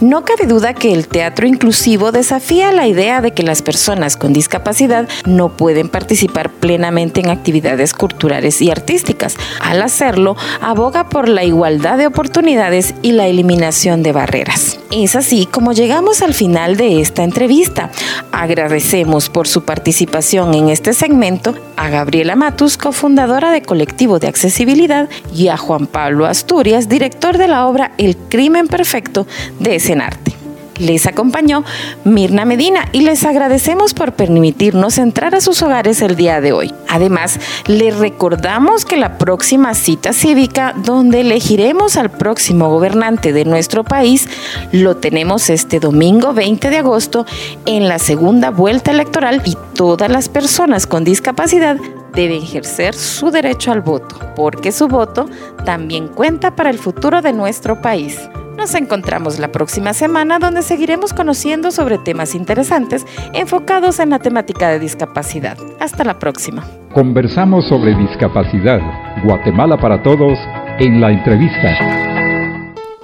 No 0.00 0.24
cabe 0.24 0.46
duda 0.46 0.74
que 0.74 0.92
el 0.92 1.08
teatro 1.08 1.46
inclusivo 1.46 2.12
desafía 2.12 2.70
la 2.72 2.86
idea 2.86 3.20
de 3.20 3.32
que 3.32 3.42
las 3.42 3.62
personas 3.62 4.16
con 4.16 4.32
discapacidad 4.32 5.08
no 5.24 5.56
pueden 5.56 5.88
participar 5.88 6.50
plenamente 6.50 7.20
en 7.20 7.30
actividades 7.30 7.94
culturales 7.94 8.60
y 8.60 8.70
artísticas. 8.70 9.36
Al 9.60 9.80
hacerlo, 9.80 10.36
aboga 10.60 11.08
por 11.08 11.28
la 11.28 11.44
igualdad 11.44 11.98
de 11.98 12.06
oportunidades 12.06 12.94
y 13.02 13.12
la 13.12 13.26
eliminación 13.26 14.02
de 14.02 14.12
barreras. 14.12 14.78
Es 14.92 15.16
así 15.16 15.46
como 15.46 15.72
llegamos 15.72 16.22
al 16.22 16.34
final 16.34 16.76
de 16.76 17.00
esta 17.00 17.24
entrevista. 17.24 17.90
Agradecemos 18.32 19.28
por 19.30 19.48
su 19.48 19.64
participación 19.64 20.54
en 20.54 20.68
este 20.68 20.92
segmento 20.92 21.54
a 21.76 21.88
Gabriela 21.88 22.36
Matus, 22.36 22.76
cofundadora 22.76 23.50
de 23.50 23.62
Colectivo 23.62 24.18
de 24.18 24.28
Accesibilidad, 24.28 25.08
y 25.34 25.48
a 25.48 25.56
Juan 25.56 25.86
Pablo 25.86 26.26
Asturias, 26.26 26.88
director 26.88 27.38
de 27.38 27.48
la 27.48 27.66
obra 27.66 27.92
El 27.98 28.16
Crimen 28.16 28.68
Perfecto 28.68 29.26
de 29.60 29.76
Escenarte. 29.76 30.36
Les 30.78 31.06
acompañó 31.06 31.64
Mirna 32.04 32.44
Medina 32.44 32.86
y 32.92 33.00
les 33.00 33.24
agradecemos 33.24 33.94
por 33.94 34.12
permitirnos 34.12 34.98
entrar 34.98 35.34
a 35.34 35.40
sus 35.40 35.62
hogares 35.62 36.02
el 36.02 36.16
día 36.16 36.40
de 36.40 36.52
hoy. 36.52 36.74
Además, 36.88 37.40
les 37.66 37.96
recordamos 37.96 38.84
que 38.84 38.96
la 38.96 39.16
próxima 39.16 39.74
cita 39.74 40.12
cívica 40.12 40.74
donde 40.76 41.22
elegiremos 41.22 41.96
al 41.96 42.10
próximo 42.10 42.68
gobernante 42.68 43.32
de 43.32 43.44
nuestro 43.44 43.84
país 43.84 44.28
lo 44.72 44.96
tenemos 44.96 45.48
este 45.48 45.80
domingo 45.80 46.34
20 46.34 46.68
de 46.68 46.78
agosto 46.78 47.24
en 47.64 47.88
la 47.88 47.98
segunda 47.98 48.50
vuelta 48.50 48.90
electoral 48.90 49.42
y 49.44 49.56
todas 49.74 50.10
las 50.10 50.28
personas 50.28 50.86
con 50.86 51.04
discapacidad 51.04 51.78
deben 52.12 52.42
ejercer 52.42 52.94
su 52.94 53.30
derecho 53.30 53.72
al 53.72 53.82
voto, 53.82 54.18
porque 54.34 54.72
su 54.72 54.88
voto 54.88 55.28
también 55.64 56.08
cuenta 56.08 56.54
para 56.54 56.70
el 56.70 56.78
futuro 56.78 57.20
de 57.22 57.32
nuestro 57.32 57.80
país. 57.80 58.18
Nos 58.56 58.74
encontramos 58.74 59.38
la 59.38 59.52
próxima 59.52 59.92
semana 59.92 60.38
donde 60.38 60.62
seguiremos 60.62 61.12
conociendo 61.12 61.70
sobre 61.70 61.98
temas 61.98 62.34
interesantes 62.34 63.06
enfocados 63.34 64.00
en 64.00 64.10
la 64.10 64.18
temática 64.18 64.68
de 64.68 64.78
discapacidad. 64.78 65.58
Hasta 65.78 66.04
la 66.04 66.18
próxima. 66.18 66.64
Conversamos 66.94 67.68
sobre 67.68 67.94
discapacidad. 67.94 68.80
Guatemala 69.24 69.76
para 69.76 70.02
todos 70.02 70.38
en 70.78 71.00
la 71.00 71.10
entrevista. 71.10 72.16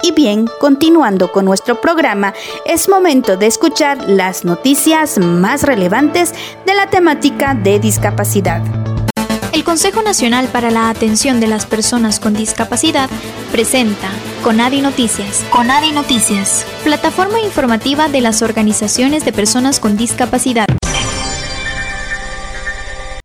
Y 0.01 0.11
bien, 0.11 0.47
continuando 0.59 1.31
con 1.31 1.45
nuestro 1.45 1.79
programa, 1.79 2.33
es 2.65 2.89
momento 2.89 3.37
de 3.37 3.47
escuchar 3.47 4.09
las 4.09 4.43
noticias 4.43 5.17
más 5.17 5.63
relevantes 5.63 6.33
de 6.65 6.73
la 6.73 6.87
temática 6.87 7.53
de 7.53 7.79
discapacidad. 7.79 8.61
El 9.63 9.67
Consejo 9.67 10.01
Nacional 10.01 10.49
para 10.49 10.71
la 10.71 10.89
Atención 10.89 11.39
de 11.39 11.47
las 11.47 11.65
Personas 11.65 12.19
con 12.19 12.33
Discapacidad 12.33 13.09
presenta 13.49 14.09
Conadi 14.43 14.81
Noticias. 14.81 15.45
Conadi 15.51 15.93
Noticias. 15.93 16.65
Plataforma 16.83 17.39
informativa 17.39 18.09
de 18.09 18.19
las 18.19 18.41
organizaciones 18.41 19.23
de 19.23 19.31
personas 19.31 19.79
con 19.79 19.95
discapacidad. 19.95 20.65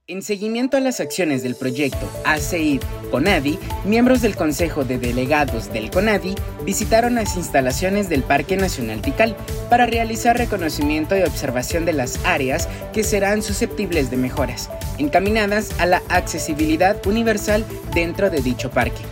En 0.06 0.22
seguimiento 0.22 0.76
a 0.76 0.80
las 0.80 1.00
acciones 1.00 1.42
del 1.42 1.56
proyecto 1.56 2.08
ACID 2.24 2.82
CONADI, 3.10 3.58
miembros 3.84 4.22
del 4.22 4.36
Consejo 4.36 4.84
de 4.84 4.98
Delegados 4.98 5.72
del 5.72 5.90
CONADI 5.90 6.36
visitaron 6.64 7.16
las 7.16 7.36
instalaciones 7.36 8.08
del 8.08 8.22
Parque 8.22 8.56
Nacional 8.56 9.02
Tikal 9.02 9.36
para 9.68 9.86
realizar 9.86 10.38
reconocimiento 10.38 11.16
y 11.16 11.22
observación 11.22 11.84
de 11.84 11.94
las 11.94 12.24
áreas 12.24 12.68
que 12.92 13.02
serán 13.02 13.42
susceptibles 13.42 14.10
de 14.10 14.18
mejoras, 14.18 14.70
encaminadas 14.98 15.70
a 15.78 15.86
la 15.86 16.02
accesibilidad 16.08 17.04
universal 17.06 17.64
dentro 17.94 18.30
de 18.30 18.40
dicho 18.40 18.70
parque. 18.70 19.02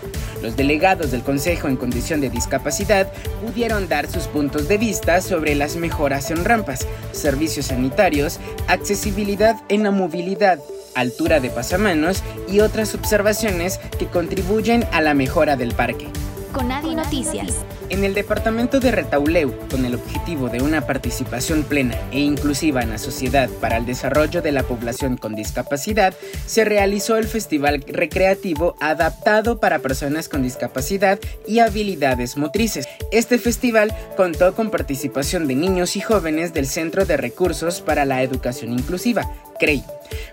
Los 0.42 0.56
delegados 0.56 1.10
del 1.10 1.22
Consejo 1.22 1.68
en 1.68 1.76
condición 1.76 2.20
de 2.20 2.30
discapacidad 2.30 3.10
pudieron 3.44 3.88
dar 3.88 4.06
sus 4.06 4.24
puntos 4.24 4.68
de 4.68 4.78
vista 4.78 5.20
sobre 5.20 5.54
las 5.54 5.76
mejoras 5.76 6.30
en 6.30 6.44
rampas, 6.44 6.86
servicios 7.12 7.66
sanitarios, 7.66 8.38
accesibilidad 8.68 9.56
en 9.68 9.82
la 9.82 9.90
movilidad, 9.90 10.58
altura 10.94 11.40
de 11.40 11.50
pasamanos 11.50 12.22
y 12.48 12.60
otras 12.60 12.94
observaciones 12.94 13.78
que 13.98 14.06
contribuyen 14.06 14.84
a 14.92 15.00
la 15.00 15.14
mejora 15.14 15.56
del 15.56 15.74
parque. 15.74 16.06
Conadi 16.52 16.94
Noticias. 16.94 17.64
En 17.88 18.04
el 18.04 18.14
departamento 18.14 18.80
de 18.80 18.90
Retauleu, 18.90 19.54
con 19.70 19.84
el 19.84 19.94
objetivo 19.94 20.48
de 20.48 20.60
una 20.62 20.86
participación 20.86 21.62
plena 21.62 21.96
e 22.10 22.20
inclusiva 22.20 22.82
en 22.82 22.90
la 22.90 22.98
sociedad 22.98 23.48
para 23.60 23.76
el 23.76 23.86
desarrollo 23.86 24.42
de 24.42 24.52
la 24.52 24.64
población 24.64 25.16
con 25.16 25.34
discapacidad, 25.34 26.14
se 26.46 26.64
realizó 26.64 27.16
el 27.16 27.26
Festival 27.26 27.84
Recreativo 27.86 28.76
adaptado 28.80 29.60
para 29.60 29.78
personas 29.78 30.28
con 30.28 30.42
discapacidad 30.42 31.18
y 31.46 31.60
habilidades 31.60 32.36
motrices. 32.36 32.86
Este 33.12 33.38
festival 33.38 33.94
contó 34.16 34.54
con 34.54 34.70
participación 34.70 35.46
de 35.46 35.54
niños 35.54 35.96
y 35.96 36.00
jóvenes 36.00 36.52
del 36.52 36.66
Centro 36.66 37.04
de 37.04 37.16
Recursos 37.16 37.80
para 37.80 38.04
la 38.04 38.22
Educación 38.22 38.72
Inclusiva, 38.72 39.30
CREI. 39.60 39.84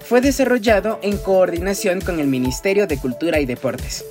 Fue 0.01 0.22
desarrollado 0.22 0.99
en 1.01 1.18
coordinación 1.18 2.01
con 2.01 2.20
el 2.20 2.28
Ministerio 2.28 2.88
de 2.88 2.97
Cultura 2.97 3.39
y 3.39 3.45
Deportes. 3.45 4.05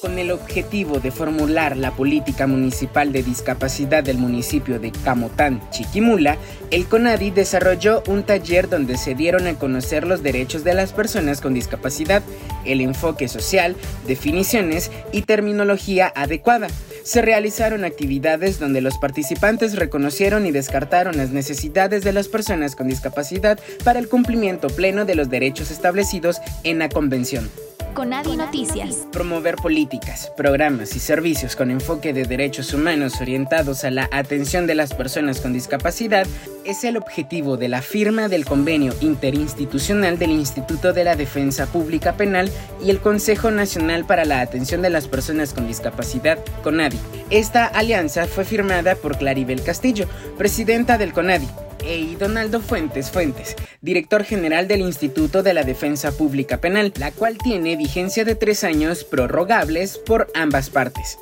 Con 0.00 0.18
el 0.18 0.30
objetivo 0.30 0.98
de 0.98 1.10
formular 1.10 1.76
la 1.76 1.90
política 1.90 2.46
municipal 2.46 3.12
de 3.12 3.22
discapacidad 3.22 4.02
del 4.02 4.16
municipio 4.16 4.80
de 4.80 4.92
Camotán, 4.92 5.60
Chiquimula, 5.70 6.38
el 6.70 6.86
CONADI 6.86 7.30
desarrolló 7.32 8.02
un 8.08 8.22
taller 8.22 8.70
donde 8.70 8.96
se 8.96 9.14
dieron 9.14 9.46
a 9.46 9.58
conocer 9.58 10.06
los 10.06 10.22
derechos 10.22 10.64
de 10.64 10.72
las 10.72 10.94
personas 10.94 11.42
con 11.42 11.52
discapacidad, 11.52 12.22
el 12.64 12.80
enfoque 12.80 13.28
social, 13.28 13.76
definiciones 14.06 14.90
y 15.12 15.22
terminología 15.22 16.10
adecuada. 16.16 16.68
Se 17.02 17.20
realizaron 17.20 17.84
actividades 17.84 18.58
donde 18.58 18.80
los 18.80 18.96
participantes 18.96 19.76
reconocieron 19.76 20.46
y 20.46 20.50
descartaron 20.50 21.18
las 21.18 21.28
necesidades 21.28 22.04
de 22.04 22.14
las 22.14 22.28
personas 22.28 22.74
con 22.74 22.88
discapacidad 22.88 23.60
para 23.84 23.98
el 23.98 24.08
cumplimiento 24.08 24.68
pleno 24.68 25.04
de 25.04 25.14
los 25.14 25.28
derechos 25.28 25.70
establecidos 25.70 26.40
en 26.64 26.78
la 26.78 26.88
Convención. 26.88 27.50
Conadi 27.94 28.36
Noticias. 28.36 29.06
Promover 29.12 29.56
políticas, 29.56 30.32
programas 30.36 30.94
y 30.96 31.00
servicios 31.00 31.56
con 31.56 31.70
enfoque 31.70 32.12
de 32.12 32.24
derechos 32.24 32.72
humanos 32.72 33.20
orientados 33.20 33.84
a 33.84 33.90
la 33.90 34.08
atención 34.12 34.66
de 34.66 34.74
las 34.74 34.94
personas 34.94 35.40
con 35.40 35.52
discapacidad 35.52 36.26
es 36.64 36.84
el 36.84 36.96
objetivo 36.96 37.56
de 37.56 37.68
la 37.68 37.82
firma 37.82 38.28
del 38.28 38.44
convenio 38.44 38.94
interinstitucional 39.00 40.18
del 40.18 40.30
Instituto 40.30 40.92
de 40.92 41.04
la 41.04 41.16
Defensa 41.16 41.66
Pública 41.66 42.14
Penal 42.14 42.50
y 42.84 42.90
el 42.90 43.00
Consejo 43.00 43.50
Nacional 43.50 44.04
para 44.04 44.24
la 44.24 44.40
Atención 44.40 44.82
de 44.82 44.90
las 44.90 45.08
Personas 45.08 45.52
con 45.52 45.66
Discapacidad, 45.66 46.38
CONADI. 46.62 46.98
Esta 47.30 47.66
alianza 47.66 48.26
fue 48.26 48.44
firmada 48.44 48.94
por 48.94 49.18
Claribel 49.18 49.62
Castillo, 49.62 50.06
presidenta 50.36 50.98
del 50.98 51.12
CONADI, 51.12 51.48
y 51.84 52.16
Donaldo 52.16 52.60
Fuentes 52.60 53.10
Fuentes, 53.10 53.56
director 53.80 54.24
general 54.24 54.68
del 54.68 54.80
Instituto 54.80 55.42
de 55.42 55.54
la 55.54 55.64
Defensa 55.64 56.12
Pública 56.12 56.58
Penal, 56.60 56.92
la 56.98 57.12
cual 57.12 57.38
tiene 57.38 57.76
vigencia 57.76 58.24
de 58.24 58.34
tres 58.34 58.64
años 58.64 59.04
prorrogables 59.04 59.98
por 59.98 60.28
ambas 60.34 60.70
partes. 60.70 61.18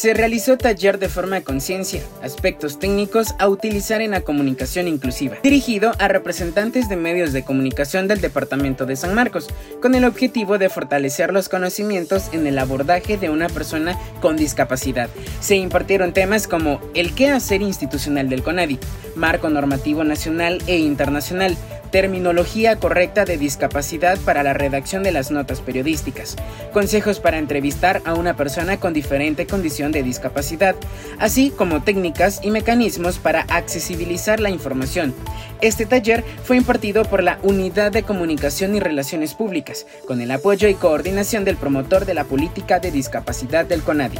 Se 0.00 0.14
realizó 0.14 0.56
taller 0.56 0.98
de 0.98 1.10
forma 1.10 1.36
de 1.36 1.42
conciencia, 1.42 2.02
aspectos 2.22 2.78
técnicos 2.78 3.34
a 3.38 3.48
utilizar 3.48 4.00
en 4.00 4.12
la 4.12 4.22
comunicación 4.22 4.88
inclusiva, 4.88 5.36
dirigido 5.42 5.92
a 5.98 6.08
representantes 6.08 6.88
de 6.88 6.96
medios 6.96 7.34
de 7.34 7.44
comunicación 7.44 8.08
del 8.08 8.22
Departamento 8.22 8.86
de 8.86 8.96
San 8.96 9.12
Marcos, 9.14 9.48
con 9.82 9.94
el 9.94 10.06
objetivo 10.06 10.56
de 10.56 10.70
fortalecer 10.70 11.34
los 11.34 11.50
conocimientos 11.50 12.30
en 12.32 12.46
el 12.46 12.58
abordaje 12.58 13.18
de 13.18 13.28
una 13.28 13.50
persona 13.50 13.94
con 14.22 14.38
discapacidad. 14.38 15.10
Se 15.40 15.56
impartieron 15.56 16.14
temas 16.14 16.48
como 16.48 16.80
el 16.94 17.14
qué 17.14 17.28
hacer 17.28 17.60
institucional 17.60 18.30
del 18.30 18.42
CONADI, 18.42 18.78
marco 19.16 19.50
normativo 19.50 20.02
nacional 20.02 20.62
e 20.66 20.78
internacional, 20.78 21.58
terminología 21.90 22.76
correcta 22.76 23.24
de 23.24 23.38
discapacidad 23.38 24.18
para 24.18 24.42
la 24.42 24.54
redacción 24.54 25.02
de 25.02 25.12
las 25.12 25.30
notas 25.30 25.60
periodísticas, 25.60 26.36
consejos 26.72 27.20
para 27.20 27.38
entrevistar 27.38 28.02
a 28.04 28.14
una 28.14 28.36
persona 28.36 28.78
con 28.78 28.92
diferente 28.92 29.46
condición 29.46 29.92
de 29.92 30.02
discapacidad, 30.02 30.76
así 31.18 31.50
como 31.50 31.82
técnicas 31.82 32.40
y 32.42 32.50
mecanismos 32.50 33.18
para 33.18 33.42
accesibilizar 33.42 34.40
la 34.40 34.50
información. 34.50 35.14
Este 35.60 35.86
taller 35.86 36.24
fue 36.44 36.56
impartido 36.56 37.04
por 37.04 37.22
la 37.22 37.38
Unidad 37.42 37.92
de 37.92 38.02
Comunicación 38.02 38.74
y 38.74 38.80
Relaciones 38.80 39.34
Públicas, 39.34 39.86
con 40.06 40.20
el 40.20 40.30
apoyo 40.30 40.68
y 40.68 40.74
coordinación 40.74 41.44
del 41.44 41.56
promotor 41.56 42.06
de 42.06 42.14
la 42.14 42.24
política 42.24 42.78
de 42.78 42.90
discapacidad 42.90 43.66
del 43.66 43.82
CONADI. 43.82 44.18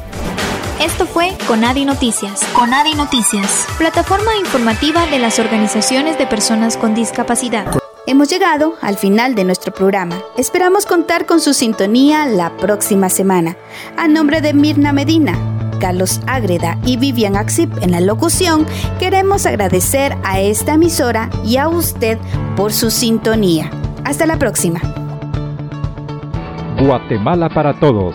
Esto 0.81 1.05
fue 1.05 1.37
Conadi 1.47 1.85
Noticias. 1.85 2.43
Conadi 2.55 2.95
Noticias, 2.95 3.67
plataforma 3.77 4.31
informativa 4.41 5.05
de 5.05 5.19
las 5.19 5.39
organizaciones 5.39 6.17
de 6.17 6.27
personas 6.27 6.79
con 6.79 6.95
discapacidad. 6.95 7.67
Hemos 8.07 8.31
llegado 8.31 8.77
al 8.81 8.97
final 8.97 9.35
de 9.35 9.45
nuestro 9.45 9.75
programa. 9.75 10.17
Esperamos 10.39 10.87
contar 10.87 11.27
con 11.27 11.41
su 11.41 11.53
sintonía 11.53 12.25
la 12.25 12.57
próxima 12.57 13.11
semana. 13.11 13.59
A 13.99 14.09
nombre 14.09 14.41
de 14.41 14.55
Mirna 14.55 14.95
Medina, 14.95 15.35
Carlos 15.81 16.23
Ágreda 16.27 16.79
y 16.87 16.97
Vivian 16.97 17.37
Axip 17.37 17.71
en 17.83 17.91
la 17.91 18.01
locución, 18.01 18.65
queremos 18.99 19.45
agradecer 19.45 20.17
a 20.25 20.41
esta 20.41 20.75
emisora 20.75 21.29
y 21.45 21.59
a 21.59 21.69
usted 21.69 22.19
por 22.57 22.73
su 22.73 22.91
sintonía. 22.91 23.71
Hasta 24.07 24.25
la 24.25 24.39
próxima. 24.39 24.81
Guatemala 26.81 27.51
para 27.51 27.79
Todos, 27.79 28.15